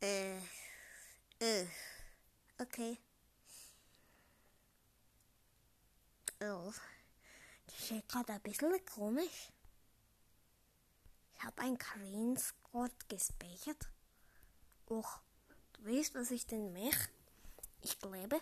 Äh. 0.00 0.38
Äh. 1.38 1.66
Okay. 2.58 2.98
Oh. 6.40 6.72
Das 7.66 7.90
ist 7.90 8.08
gerade 8.08 8.32
ein 8.32 8.40
bisschen 8.40 8.84
komisch. 8.84 9.52
Ich 11.34 11.44
habe 11.44 11.62
ein 11.62 11.78
Screenshot 11.78 13.08
gespeichert. 13.08 13.88
Och, 14.88 15.20
du 15.74 15.84
weißt, 15.86 16.14
was 16.14 16.30
ich 16.30 16.46
denn 16.46 16.72
mache? 16.72 17.08
Ich 17.82 17.98
glaube, 17.98 18.40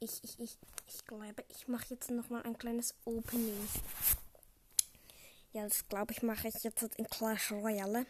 ich, 0.00 0.24
ich, 0.24 0.40
ich, 0.40 0.58
ich 0.88 1.06
glaube, 1.06 1.44
ich 1.48 1.68
mache 1.68 1.86
jetzt 1.90 2.10
nochmal 2.10 2.42
ein 2.42 2.58
kleines 2.58 2.94
Opening. 3.04 3.68
Ja, 5.54 5.64
das 5.64 5.86
glaube 5.86 6.14
ich 6.14 6.22
mache 6.22 6.48
ich 6.48 6.64
jetzt 6.64 6.82
in 6.82 7.06
Clash 7.10 7.52
Royale. 7.52 8.06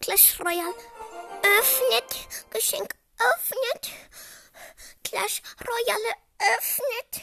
Clash 0.00 0.40
Royale 0.40 0.74
öffnet. 1.58 2.28
Geschenk 2.50 2.96
öffnet. 3.16 3.92
Clash 5.04 5.40
Royale 5.60 6.14
öffnet. 6.56 7.22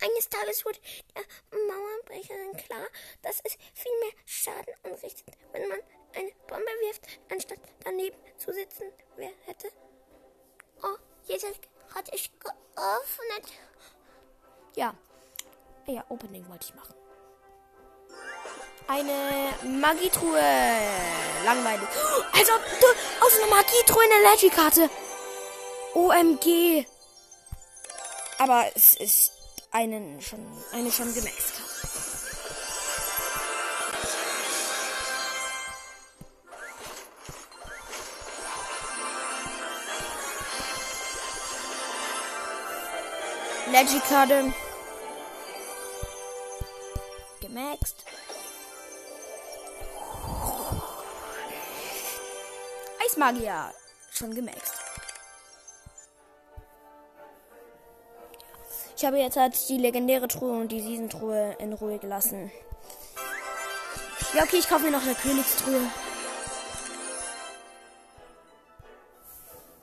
Eines 0.00 0.30
Tages 0.30 0.64
wurde 0.64 0.78
der 1.14 1.24
Mauerbrecherin 1.50 2.56
klar, 2.56 2.86
dass 3.20 3.42
es 3.44 3.58
viel 3.74 3.92
mehr 4.00 4.12
Schaden 4.24 4.74
anrichtet, 4.82 5.36
wenn 5.52 5.68
man 5.68 5.80
eine 6.14 6.32
Bombe 6.46 6.72
wirft, 6.80 7.06
anstatt 7.30 7.60
daneben 7.84 8.16
zu 8.38 8.50
sitzen. 8.54 8.90
Wer 9.16 9.32
hätte? 9.44 9.70
Oh, 10.82 10.96
jetzt 11.26 11.44
hat 11.94 12.10
es 12.14 12.30
geöffnet. 12.38 13.52
Ja. 14.74 14.94
Ja, 15.92 16.04
Opening 16.08 16.48
wollte 16.48 16.66
ich 16.68 16.74
machen. 16.74 16.94
Eine 18.86 19.78
Magietruhe. 19.80 20.40
Langweilig. 21.44 21.88
Also 22.32 22.52
du 22.80 22.86
aus 23.26 23.36
einer 23.36 23.50
Magietruhe 23.50 24.02
eine 24.02 24.30
Legikarte. 24.30 24.88
OMG. 25.94 26.86
Aber 28.38 28.66
es 28.74 28.94
ist 28.94 29.32
einen 29.72 30.20
schon, 30.22 30.40
eine 30.72 30.92
schon 30.92 31.12
gemaxt 31.12 31.54
Karte. 31.56 31.70
Legikarte. 43.72 44.54
Eismagier. 53.10 53.72
Schon 54.12 54.34
gemaxt. 54.34 54.74
Ich 58.96 59.04
habe 59.04 59.18
jetzt 59.18 59.36
halt 59.36 59.56
die 59.68 59.78
legendäre 59.78 60.28
Truhe 60.28 60.52
und 60.60 60.70
die 60.70 60.80
Season-Truhe 60.80 61.56
in 61.58 61.72
Ruhe 61.72 61.98
gelassen. 61.98 62.50
Ja, 64.34 64.44
okay, 64.44 64.58
ich 64.58 64.68
kaufe 64.68 64.84
mir 64.84 64.90
noch 64.90 65.02
eine 65.02 65.14
Königstruhe. 65.14 65.90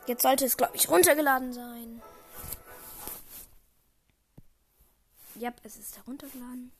Jetzt 0.05 0.21
sollte 0.21 0.45
es, 0.45 0.55
glaube 0.55 0.75
ich, 0.75 0.87
runtergeladen 0.87 1.51
sein. 1.51 2.01
Ja, 5.35 5.51
es 5.63 5.75
ist 5.75 5.97
heruntergeladen. 5.97 6.71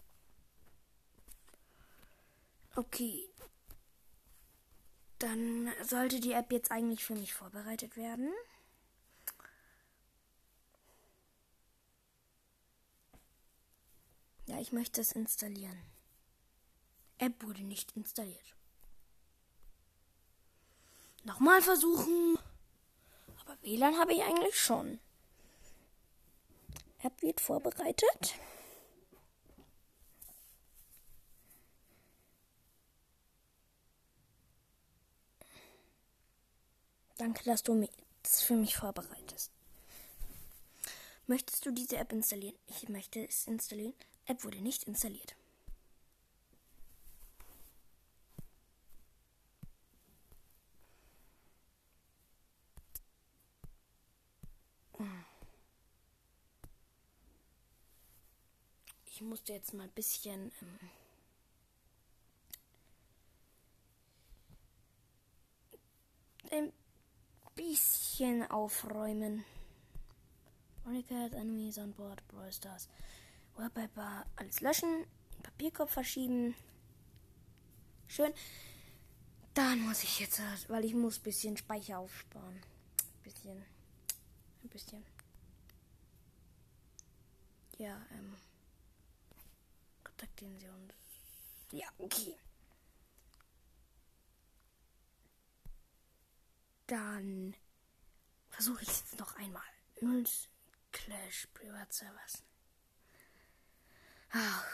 Okay. 2.76 3.28
Dann 5.20 5.72
sollte 5.84 6.20
die 6.20 6.34
App 6.34 6.52
jetzt 6.52 6.72
eigentlich 6.72 7.04
für 7.04 7.16
mich 7.16 7.34
vorbereitet 7.34 7.98
werden. 7.98 8.32
Ja, 14.46 14.60
ich 14.60 14.72
möchte 14.72 15.02
es 15.02 15.12
installieren. 15.12 15.82
App 17.18 17.44
wurde 17.44 17.64
nicht 17.64 17.92
installiert. 17.98 18.56
Nochmal 21.24 21.62
versuchen. 21.62 22.38
Aber 23.42 23.62
WLAN 23.62 23.98
habe 23.98 24.14
ich 24.14 24.22
eigentlich 24.22 24.60
schon. 24.60 25.00
App 27.04 27.22
wird 27.22 27.42
vorbereitet. 27.42 28.36
Danke, 37.18 37.44
dass 37.46 37.64
du 37.64 37.88
es 38.24 38.44
für 38.44 38.56
mich 38.56 38.76
vorbereitest. 38.76 39.52
Möchtest 41.26 41.66
du 41.66 41.72
diese 41.72 41.98
App 41.98 42.14
installieren? 42.14 42.56
Ich 42.68 42.88
möchte 42.90 43.28
es 43.28 43.48
installieren. 43.48 43.94
App 44.26 44.44
wurde 44.44 44.62
nicht 44.62 44.84
installiert. 44.84 45.36
Ich 59.06 59.22
musste 59.22 59.52
jetzt 59.52 59.74
mal 59.74 59.86
ein 59.86 59.90
bisschen 59.94 60.52
ähm, 60.62 60.80
ein 66.52 66.72
bisschen 67.68 68.50
aufräumen. 68.50 69.44
Monica 70.86 71.28
Enemies 71.34 71.78
on 71.78 71.94
board, 71.94 72.26
Brawl 72.30 72.52
Stars. 72.52 72.88
Wallpaper, 73.56 74.26
alles 74.38 74.62
löschen, 74.62 75.06
Papierkorb 75.44 75.90
verschieben. 75.90 76.56
Schön. 78.08 78.34
Dann 79.54 79.82
muss 79.82 80.04
ich 80.04 80.20
jetzt, 80.20 80.42
weil 80.70 80.86
ich 80.86 80.94
muss 80.94 81.20
ein 81.20 81.24
bisschen 81.24 81.58
Speicher 81.58 82.00
aufsparen. 82.00 82.56
Ein 82.56 83.24
bisschen. 83.24 83.66
Ein 84.64 84.70
bisschen. 84.70 85.04
Ja, 87.78 88.00
ähm. 88.12 88.36
Kontaktieren 90.04 90.58
Sie 90.60 90.68
uns. 90.68 90.94
Ja, 91.72 91.88
okay. 91.98 92.36
Dann 96.88 97.56
versuche 98.50 98.84
ich 98.84 98.90
es 98.90 99.18
noch 99.18 99.36
einmal. 99.36 99.62
Null 100.02 100.26
Clash 100.92 101.48
Privatservers. 101.54 102.44
Ach. 104.32 104.66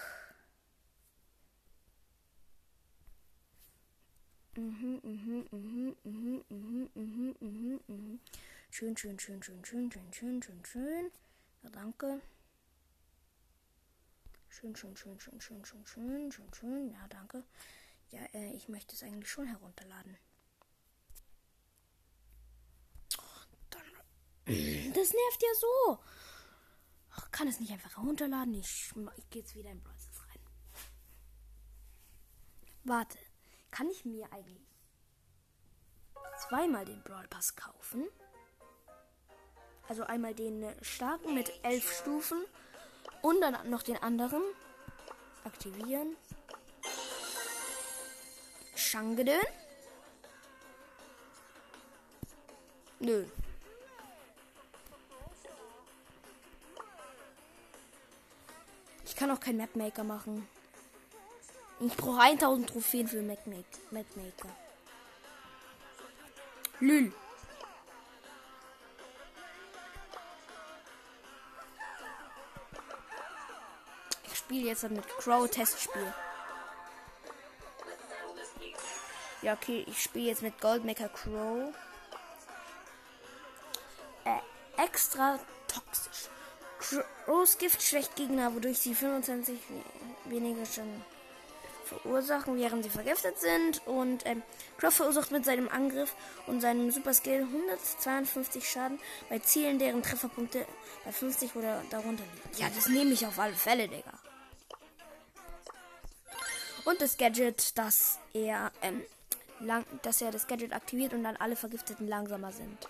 Mhm, 4.56 5.00
mhm, 5.04 5.48
mhm, 5.52 5.96
mhm, 6.04 6.44
mhm, 6.50 6.90
mhm, 6.94 7.36
mhm, 7.40 7.80
mhm. 7.88 8.20
Schön, 8.70 8.96
schön, 8.96 9.18
schön, 9.20 9.42
schön, 9.42 9.66
schön, 9.66 9.92
schön, 9.92 10.14
schön, 10.14 10.44
schön, 10.44 10.66
schön. 10.66 11.12
Ja, 11.64 11.70
danke. 11.72 12.22
Schön, 14.50 14.76
schön, 14.76 14.96
schön, 14.96 15.20
schön, 15.20 15.42
schön, 15.42 15.66
schön, 15.66 15.86
schön, 15.86 16.32
schön, 16.32 16.54
schön. 16.54 16.92
Ja, 16.92 17.08
danke. 17.10 17.44
Ja, 18.12 18.22
äh, 18.34 18.54
ich 18.54 18.70
möchte 18.70 18.96
es 18.96 19.02
eigentlich 19.02 19.32
schon 19.32 19.48
herunterladen. 19.48 20.18
Das 24.46 25.14
nervt 25.14 25.42
ja 25.42 25.54
so. 25.60 26.00
Ach, 27.12 27.32
kann 27.32 27.48
es 27.48 27.60
nicht 27.60 27.72
einfach 27.72 27.96
herunterladen? 27.98 28.54
Ich, 28.56 28.92
ich 29.18 29.30
gehe 29.30 29.42
jetzt 29.42 29.56
wieder 29.56 29.70
in 29.70 29.82
Brawl 29.82 29.94
rein. 29.94 30.40
Warte, 32.84 33.18
kann 33.72 33.90
ich 33.90 34.04
mir 34.04 34.32
eigentlich 34.34 34.68
zweimal 36.48 36.86
den 36.86 37.02
Brawl 37.04 37.28
Pass 37.30 37.56
kaufen? 37.56 38.08
Also 39.88 40.04
einmal 40.04 40.34
den 40.34 40.66
starken 40.82 41.34
mit 41.34 41.52
elf 41.64 42.00
Stufen 42.00 42.44
und 43.22 43.40
dann 43.42 43.70
noch 43.70 43.84
den 43.84 43.98
anderen. 43.98 44.42
Aktivieren. 45.44 46.16
Shangedön? 48.76 49.42
Nö. 53.00 53.26
Kann 59.24 59.32
auch 59.32 59.40
keinen 59.40 59.60
Mapmaker 59.60 60.04
machen. 60.04 60.46
Ich 61.80 61.96
brauche 61.96 62.20
1000 62.20 62.70
Trophäen 62.70 63.08
für 63.08 63.22
Mapmaker. 63.22 64.50
Lül. 66.82 67.14
Ich 74.26 74.36
spiele 74.36 74.68
jetzt 74.68 74.84
mit 74.90 75.08
Crow 75.20 75.50
Testspiel. 75.50 76.14
Ja, 79.42 79.54
okay, 79.54 79.86
ich 79.88 80.04
spiele 80.04 80.26
jetzt 80.26 80.42
mit 80.42 80.60
Goldmaker 80.60 81.08
Crow. 81.08 81.74
Äh, 84.26 84.84
extra 84.84 85.40
toxisch. 85.70 86.28
Rose-Gift 87.28 87.82
schwächt 87.82 88.16
Gegner, 88.16 88.54
wodurch 88.54 88.80
sie 88.80 88.96
25 88.96 89.58
weniger 90.26 90.66
Schaden 90.66 91.04
verursachen, 91.86 92.58
während 92.58 92.84
sie 92.84 92.90
vergiftet 92.90 93.40
sind. 93.40 93.86
Und 93.88 94.26
ähm, 94.26 94.42
Crow 94.78 94.94
verursacht 94.94 95.32
mit 95.32 95.46
seinem 95.46 95.70
Angriff 95.70 96.16
und 96.48 96.62
seinem 96.62 96.92
Super 96.92 97.14
Skill 97.14 97.42
152 97.42 98.68
Schaden 98.68 99.00
bei 99.30 99.40
Zielen, 99.40 99.80
deren 99.80 100.02
Trefferpunkte 100.02 100.66
bei 101.06 101.12
50 101.12 101.56
oder 101.56 101.84
darunter 101.90 102.24
liegen. 102.24 102.62
Ja, 102.62 102.70
das 102.74 102.88
nehme 102.88 103.12
ich 103.12 103.26
auf 103.26 103.40
alle 103.40 103.54
Fälle, 103.54 103.88
Digga. 103.88 104.14
Und 106.86 107.00
das 107.02 107.18
Gadget, 107.18 107.78
dass 107.78 108.20
er, 108.34 108.72
ähm, 108.82 109.02
lang, 109.60 109.86
dass 110.02 110.22
er 110.22 110.32
das 110.32 110.48
Gadget 110.48 110.74
aktiviert 110.74 111.14
und 111.14 111.24
dann 111.24 111.38
alle 111.38 111.56
Vergifteten 111.56 112.08
langsamer 112.08 112.52
sind. 112.52 112.90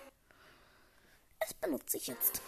Das 1.39 1.53
benutze 1.53 1.97
ich 1.97 2.07
jetzt. 2.07 2.41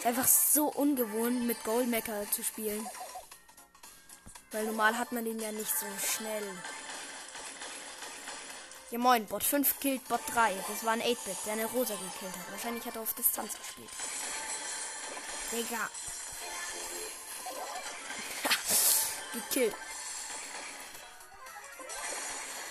Ist 0.00 0.06
einfach 0.06 0.28
so 0.28 0.68
ungewohnt, 0.68 1.46
mit 1.46 1.62
Goldmecker 1.62 2.24
zu 2.30 2.42
spielen. 2.42 2.88
Weil 4.50 4.64
normal 4.64 4.96
hat 4.96 5.12
man 5.12 5.26
den 5.26 5.38
ja 5.38 5.52
nicht 5.52 5.78
so 5.78 5.84
schnell. 6.02 6.42
Ja 8.90 8.98
moin, 8.98 9.26
Bot 9.26 9.44
5 9.44 9.78
killt 9.78 10.08
Bot 10.08 10.22
3. 10.32 10.54
Das 10.68 10.86
war 10.86 10.94
ein 10.94 11.02
8-Bit, 11.02 11.36
der 11.44 11.52
eine 11.52 11.66
Rosa 11.66 11.92
gekillt 11.96 12.34
hat. 12.34 12.50
Wahrscheinlich 12.50 12.86
hat 12.86 12.96
er 12.96 13.02
auf 13.02 13.12
Distanz 13.12 13.52
gespielt. 13.58 13.90
Digga. 15.52 15.90
gekillt. 19.50 19.76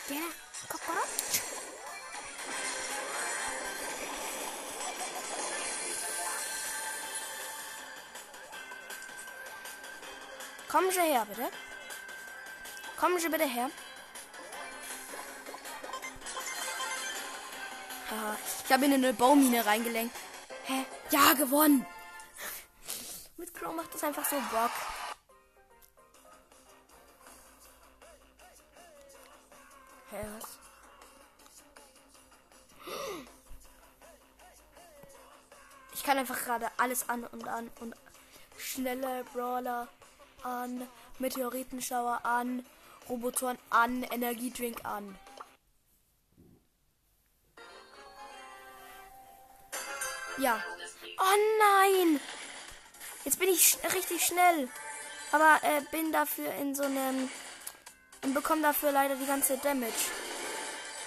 Der 0.09 0.17
Cockroach. 0.67 1.59
Kommen 10.70 10.91
Sie 10.91 11.01
her, 11.01 11.26
bitte. 11.26 11.49
Kommen 12.95 13.20
Sie 13.20 13.28
bitte 13.28 13.45
her. 13.45 13.72
Haha, 18.11 18.38
ich 18.65 18.72
habe 18.72 18.86
in 18.86 18.93
eine 18.93 19.13
Baumine 19.13 19.65
reingelenkt. 19.65 20.15
Hä? 20.65 20.86
Ja, 21.09 21.34
gewonnen. 21.34 21.86
Mit 23.38 23.53
Crow 23.55 23.74
macht 23.74 23.93
das 23.95 24.03
einfach 24.03 24.26
so 24.26 24.36
Bock. 24.36 24.72
Hä, 30.11 30.28
was? 30.38 30.59
Ich 35.93 36.03
kann 36.03 36.17
einfach 36.20 36.39
gerade 36.43 36.70
alles 36.78 37.09
an 37.09 37.24
und 37.26 37.47
an 37.47 37.72
und 37.80 37.95
schnelle 38.57 39.24
Brawler 39.34 39.88
an, 40.43 40.87
Meteoritenschauer 41.19 42.25
an, 42.25 42.65
Robotoren 43.07 43.57
an, 43.69 44.03
Energiedrink 44.03 44.85
an. 44.85 45.17
Ja. 50.37 50.63
Oh 51.17 51.37
nein! 51.59 52.19
Jetzt 53.25 53.39
bin 53.39 53.49
ich 53.49 53.67
sch 53.67 53.77
richtig 53.93 54.25
schnell. 54.25 54.69
Aber 55.31 55.59
äh, 55.63 55.81
bin 55.91 56.11
dafür 56.11 56.51
in 56.53 56.73
so 56.73 56.83
einem. 56.83 57.29
Und 58.23 58.33
bekomme 58.33 58.61
dafür 58.61 58.91
leider 58.91 59.15
die 59.15 59.25
ganze 59.25 59.57
Damage. 59.57 59.93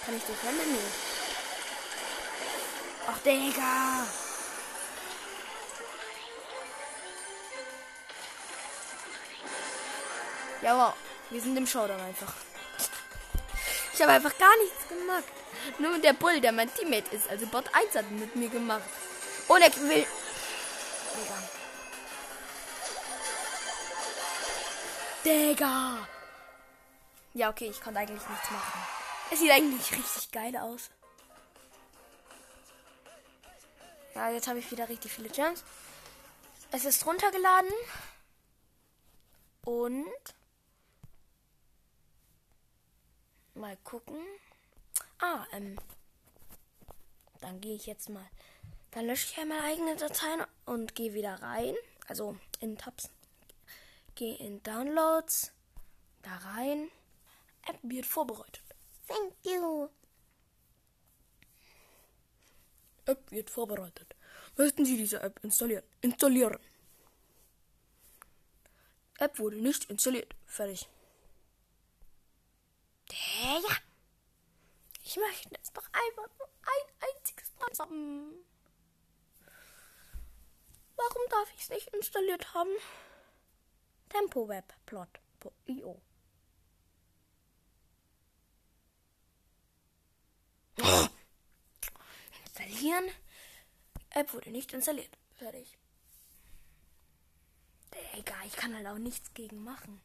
Kann 0.05 0.15
ich 0.15 0.23
das 0.23 0.43
rennen? 0.43 0.71
Nee. 0.71 1.13
Ach, 3.07 3.17
Digga. 3.19 4.22
Ja, 10.63 10.77
wow. 10.77 10.93
Wir 11.29 11.41
sind 11.41 11.57
im 11.57 11.67
Showdown 11.67 11.99
einfach. 11.99 12.33
Ich 13.93 14.01
habe 14.01 14.13
einfach 14.13 14.37
gar 14.37 14.57
nichts 14.57 14.87
gemacht. 14.87 15.23
Nur 15.77 15.99
der 15.99 16.13
Bull, 16.13 16.39
der 16.41 16.51
mein 16.51 16.73
Teammate 16.73 17.15
ist, 17.15 17.29
also 17.29 17.45
Bot 17.47 17.65
1 17.73 17.95
hat 17.95 18.09
mit 18.11 18.35
mir 18.35 18.49
gemacht. 18.49 18.83
Und 19.47 19.61
er 19.61 19.75
will. 19.75 20.05
Digga. 21.15 21.43
Digga. 25.25 26.07
Ja, 27.33 27.49
okay, 27.49 27.69
ich 27.69 27.81
konnte 27.81 27.99
eigentlich 27.99 28.27
nichts 28.27 28.51
machen. 28.51 28.81
Es 29.31 29.39
sieht 29.39 29.51
eigentlich 29.51 29.91
richtig 29.91 30.31
geil 30.31 30.55
aus. 30.57 30.89
Ja, 34.15 34.29
jetzt 34.29 34.47
habe 34.47 34.59
ich 34.59 34.69
wieder 34.71 34.87
richtig 34.89 35.11
viele 35.11 35.29
Gems. 35.29 35.63
Es 36.71 36.85
ist 36.85 37.05
runtergeladen. 37.05 37.71
Und 39.65 40.05
mal 43.55 43.77
gucken. 43.77 44.17
Ah, 45.19 45.45
ähm. 45.51 45.77
Dann 47.41 47.59
gehe 47.61 47.75
ich 47.75 47.85
jetzt 47.85 48.09
mal. 48.09 48.25
Dann 48.91 49.07
lösche 49.07 49.27
ich 49.31 49.37
einmal 49.37 49.59
eigene 49.61 49.95
Dateien 49.95 50.43
und 50.65 50.95
gehe 50.95 51.13
wieder 51.13 51.41
rein. 51.41 51.75
Also 52.07 52.37
in 52.59 52.77
Tabs. 52.77 53.09
Gehe 54.15 54.37
in 54.37 54.61
Downloads. 54.63 55.51
Da 56.21 56.35
rein. 56.37 56.89
App 57.65 57.79
wird 57.81 58.05
vorbereitet. 58.05 58.63
Thank 59.07 59.33
you. 59.43 59.89
App 63.05 63.31
wird 63.31 63.49
vorbereitet. 63.49 64.15
Möchten 64.55 64.85
Sie 64.85 64.97
diese 64.97 65.21
App 65.21 65.39
installieren? 65.43 65.83
Installieren. 66.01 66.59
App 69.19 69.39
wurde 69.39 69.57
nicht 69.57 69.89
installiert. 69.89 70.33
Fertig. 70.45 70.87
Ja. 73.13 73.61
Ich 75.03 75.17
möchte 75.17 75.49
es 75.61 75.71
doch 75.73 75.85
einfach 75.91 76.29
nur 76.39 76.49
ein 76.63 77.09
einziges 77.09 77.51
Mal 77.59 77.69
haben. 77.79 78.33
Warum 80.95 81.21
darf 81.29 81.51
ich 81.55 81.61
es 81.63 81.69
nicht 81.69 81.87
installiert 81.89 82.53
haben? 82.53 82.71
TempoWebPlot.io 84.09 86.01
Installieren. 92.43 93.09
App 94.11 94.33
wurde 94.33 94.51
nicht 94.51 94.73
installiert. 94.73 95.17
Fertig. 95.37 95.77
Egal, 98.13 98.45
ich 98.47 98.55
kann 98.55 98.75
halt 98.75 98.87
auch 98.87 98.97
nichts 98.97 99.33
gegen 99.33 99.63
machen. 99.63 100.01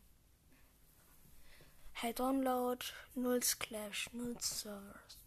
Hey, 2.01 2.13
Download, 2.13 2.81
null 3.17 3.41
Clash, 3.59 4.09
null 4.13 4.37
Servers. 4.39 5.19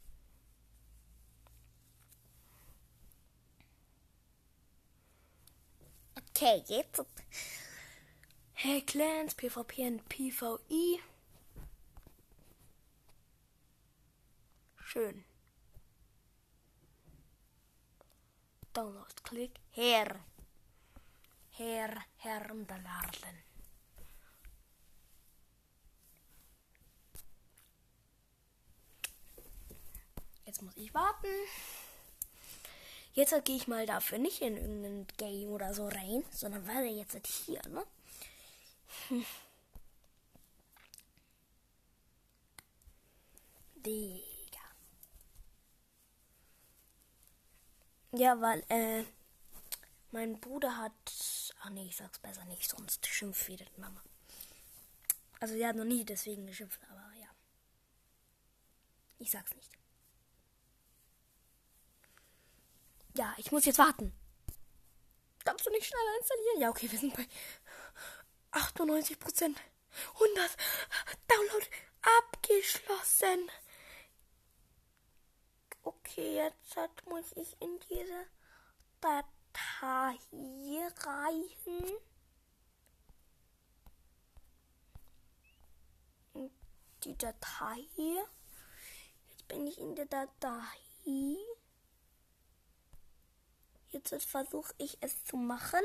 Okay, 6.18 6.64
jetzt. 6.68 7.04
Hey, 8.54 8.80
Clans, 8.84 9.36
PvP 9.36 9.86
und 9.86 10.08
PvE. 10.08 11.02
Schön. 14.86 15.26
Download, 18.74 19.24
klick, 19.24 19.60
her. 19.72 20.22
Her, 21.50 22.06
herunterladen. 22.16 23.51
Jetzt 30.52 30.64
muss 30.64 30.76
ich 30.76 30.94
warten. 30.94 31.30
Jetzt 33.14 33.34
gehe 33.46 33.56
ich 33.56 33.70
mal 33.70 33.86
dafür 33.86 34.18
nicht 34.18 34.42
in 34.42 34.58
irgendein 34.58 35.08
Game 35.16 35.48
oder 35.48 35.74
so 35.74 35.88
rein, 35.88 36.26
sondern 36.30 36.68
werde 36.68 36.88
jetzt 36.88 37.26
hier, 37.26 37.62
ne? 37.70 37.86
Digga. 43.78 44.60
Ja, 48.12 48.42
weil, 48.42 48.66
äh, 48.68 49.06
mein 50.12 50.38
Bruder 50.42 50.78
hat. 50.78 50.92
Ach 51.62 51.70
nee, 51.70 51.86
ich 51.88 51.96
sag's 51.96 52.20
besser 52.20 52.44
nicht, 52.44 52.70
sonst 52.70 53.08
schimpft 53.08 53.48
wieder 53.48 53.68
Mama. 53.78 54.04
Also, 55.40 55.54
sie 55.54 55.66
hat 55.66 55.78
noch 55.78 55.86
nie 55.86 56.04
deswegen 56.04 56.46
geschimpft, 56.46 56.82
aber 56.90 57.14
ja. 57.22 57.30
Ich 59.18 59.32
sag's 59.32 59.56
nicht. 59.56 59.81
Ja, 63.16 63.34
ich 63.38 63.52
muss 63.52 63.66
jetzt 63.66 63.80
warten. 63.80 64.14
Kannst 65.44 65.66
du 65.66 65.70
nicht 65.72 65.86
schneller 65.86 66.18
installieren? 66.20 66.62
Ja, 66.62 66.70
okay, 66.70 66.92
wir 66.92 67.00
sind 67.00 67.16
bei 67.16 67.28
98 68.52 69.20
Prozent. 69.20 69.60
100. 70.14 70.58
Download 71.28 71.66
abgeschlossen. 72.20 73.50
Okay, 75.84 76.36
jetzt 76.36 76.78
muss 77.08 77.26
ich 77.36 77.60
in 77.62 77.80
diese 77.90 78.28
Datei 79.02 79.32
rein. 79.54 80.18
Die 87.04 87.18
Datei. 87.18 87.88
Jetzt 89.30 89.48
bin 89.48 89.68
ich 89.68 89.80
in 89.80 89.96
der 89.96 90.06
Datei. 90.06 91.38
Jetzt 93.92 94.26
versuche 94.26 94.74
ich 94.78 94.98
es 95.02 95.24
zu 95.26 95.36
machen. 95.38 95.84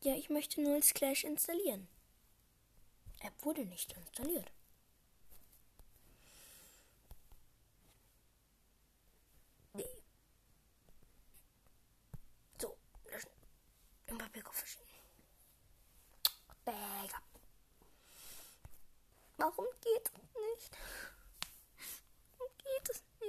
Ja, 0.00 0.14
ich 0.14 0.28
möchte 0.28 0.60
Null 0.62 0.80
Clash 0.80 1.24
installieren. 1.24 1.88
App 3.20 3.32
wurde 3.44 3.64
nicht 3.64 3.92
installiert. 3.92 4.50
Nee. 9.72 10.02
So, 12.60 12.76
löschen. 13.06 13.30
Im 14.06 14.18
Papierkopf 14.18 14.56
verschieben. 14.56 14.84
Warum 19.36 19.66
geht 19.82 20.06
es 20.06 20.12
nicht? 20.60 20.78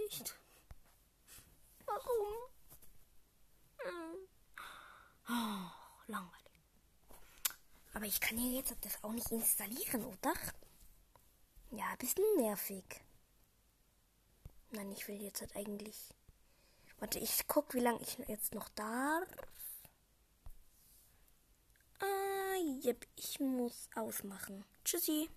Nicht. 0.06 0.36
Warum? 1.86 2.34
Hm. 3.78 4.28
Oh, 5.28 5.72
langweilig. 6.08 6.62
Aber 7.94 8.06
ich 8.06 8.20
kann 8.20 8.38
ja 8.38 8.58
jetzt 8.58 8.76
das 8.82 9.04
auch 9.04 9.12
nicht 9.12 9.32
installieren, 9.32 10.06
oder? 10.06 10.34
Ja, 11.72 11.86
ein 11.88 11.98
bisschen 11.98 12.24
nervig. 12.38 12.84
Nein, 14.72 14.92
ich 14.92 15.08
will 15.08 15.22
jetzt 15.22 15.42
halt 15.42 15.56
eigentlich. 15.56 16.14
Warte, 17.00 17.20
ich 17.20 17.48
guck, 17.48 17.74
wie 17.74 17.80
lange 17.80 18.02
ich 18.02 18.18
jetzt 18.28 18.54
noch 18.54 18.70
darf. 18.70 19.28
Ah, 22.00 22.56
yep, 22.84 23.08
ich 23.16 23.40
muss 23.40 23.90
ausmachen. 23.96 24.66
Tschüssi. 24.84 25.30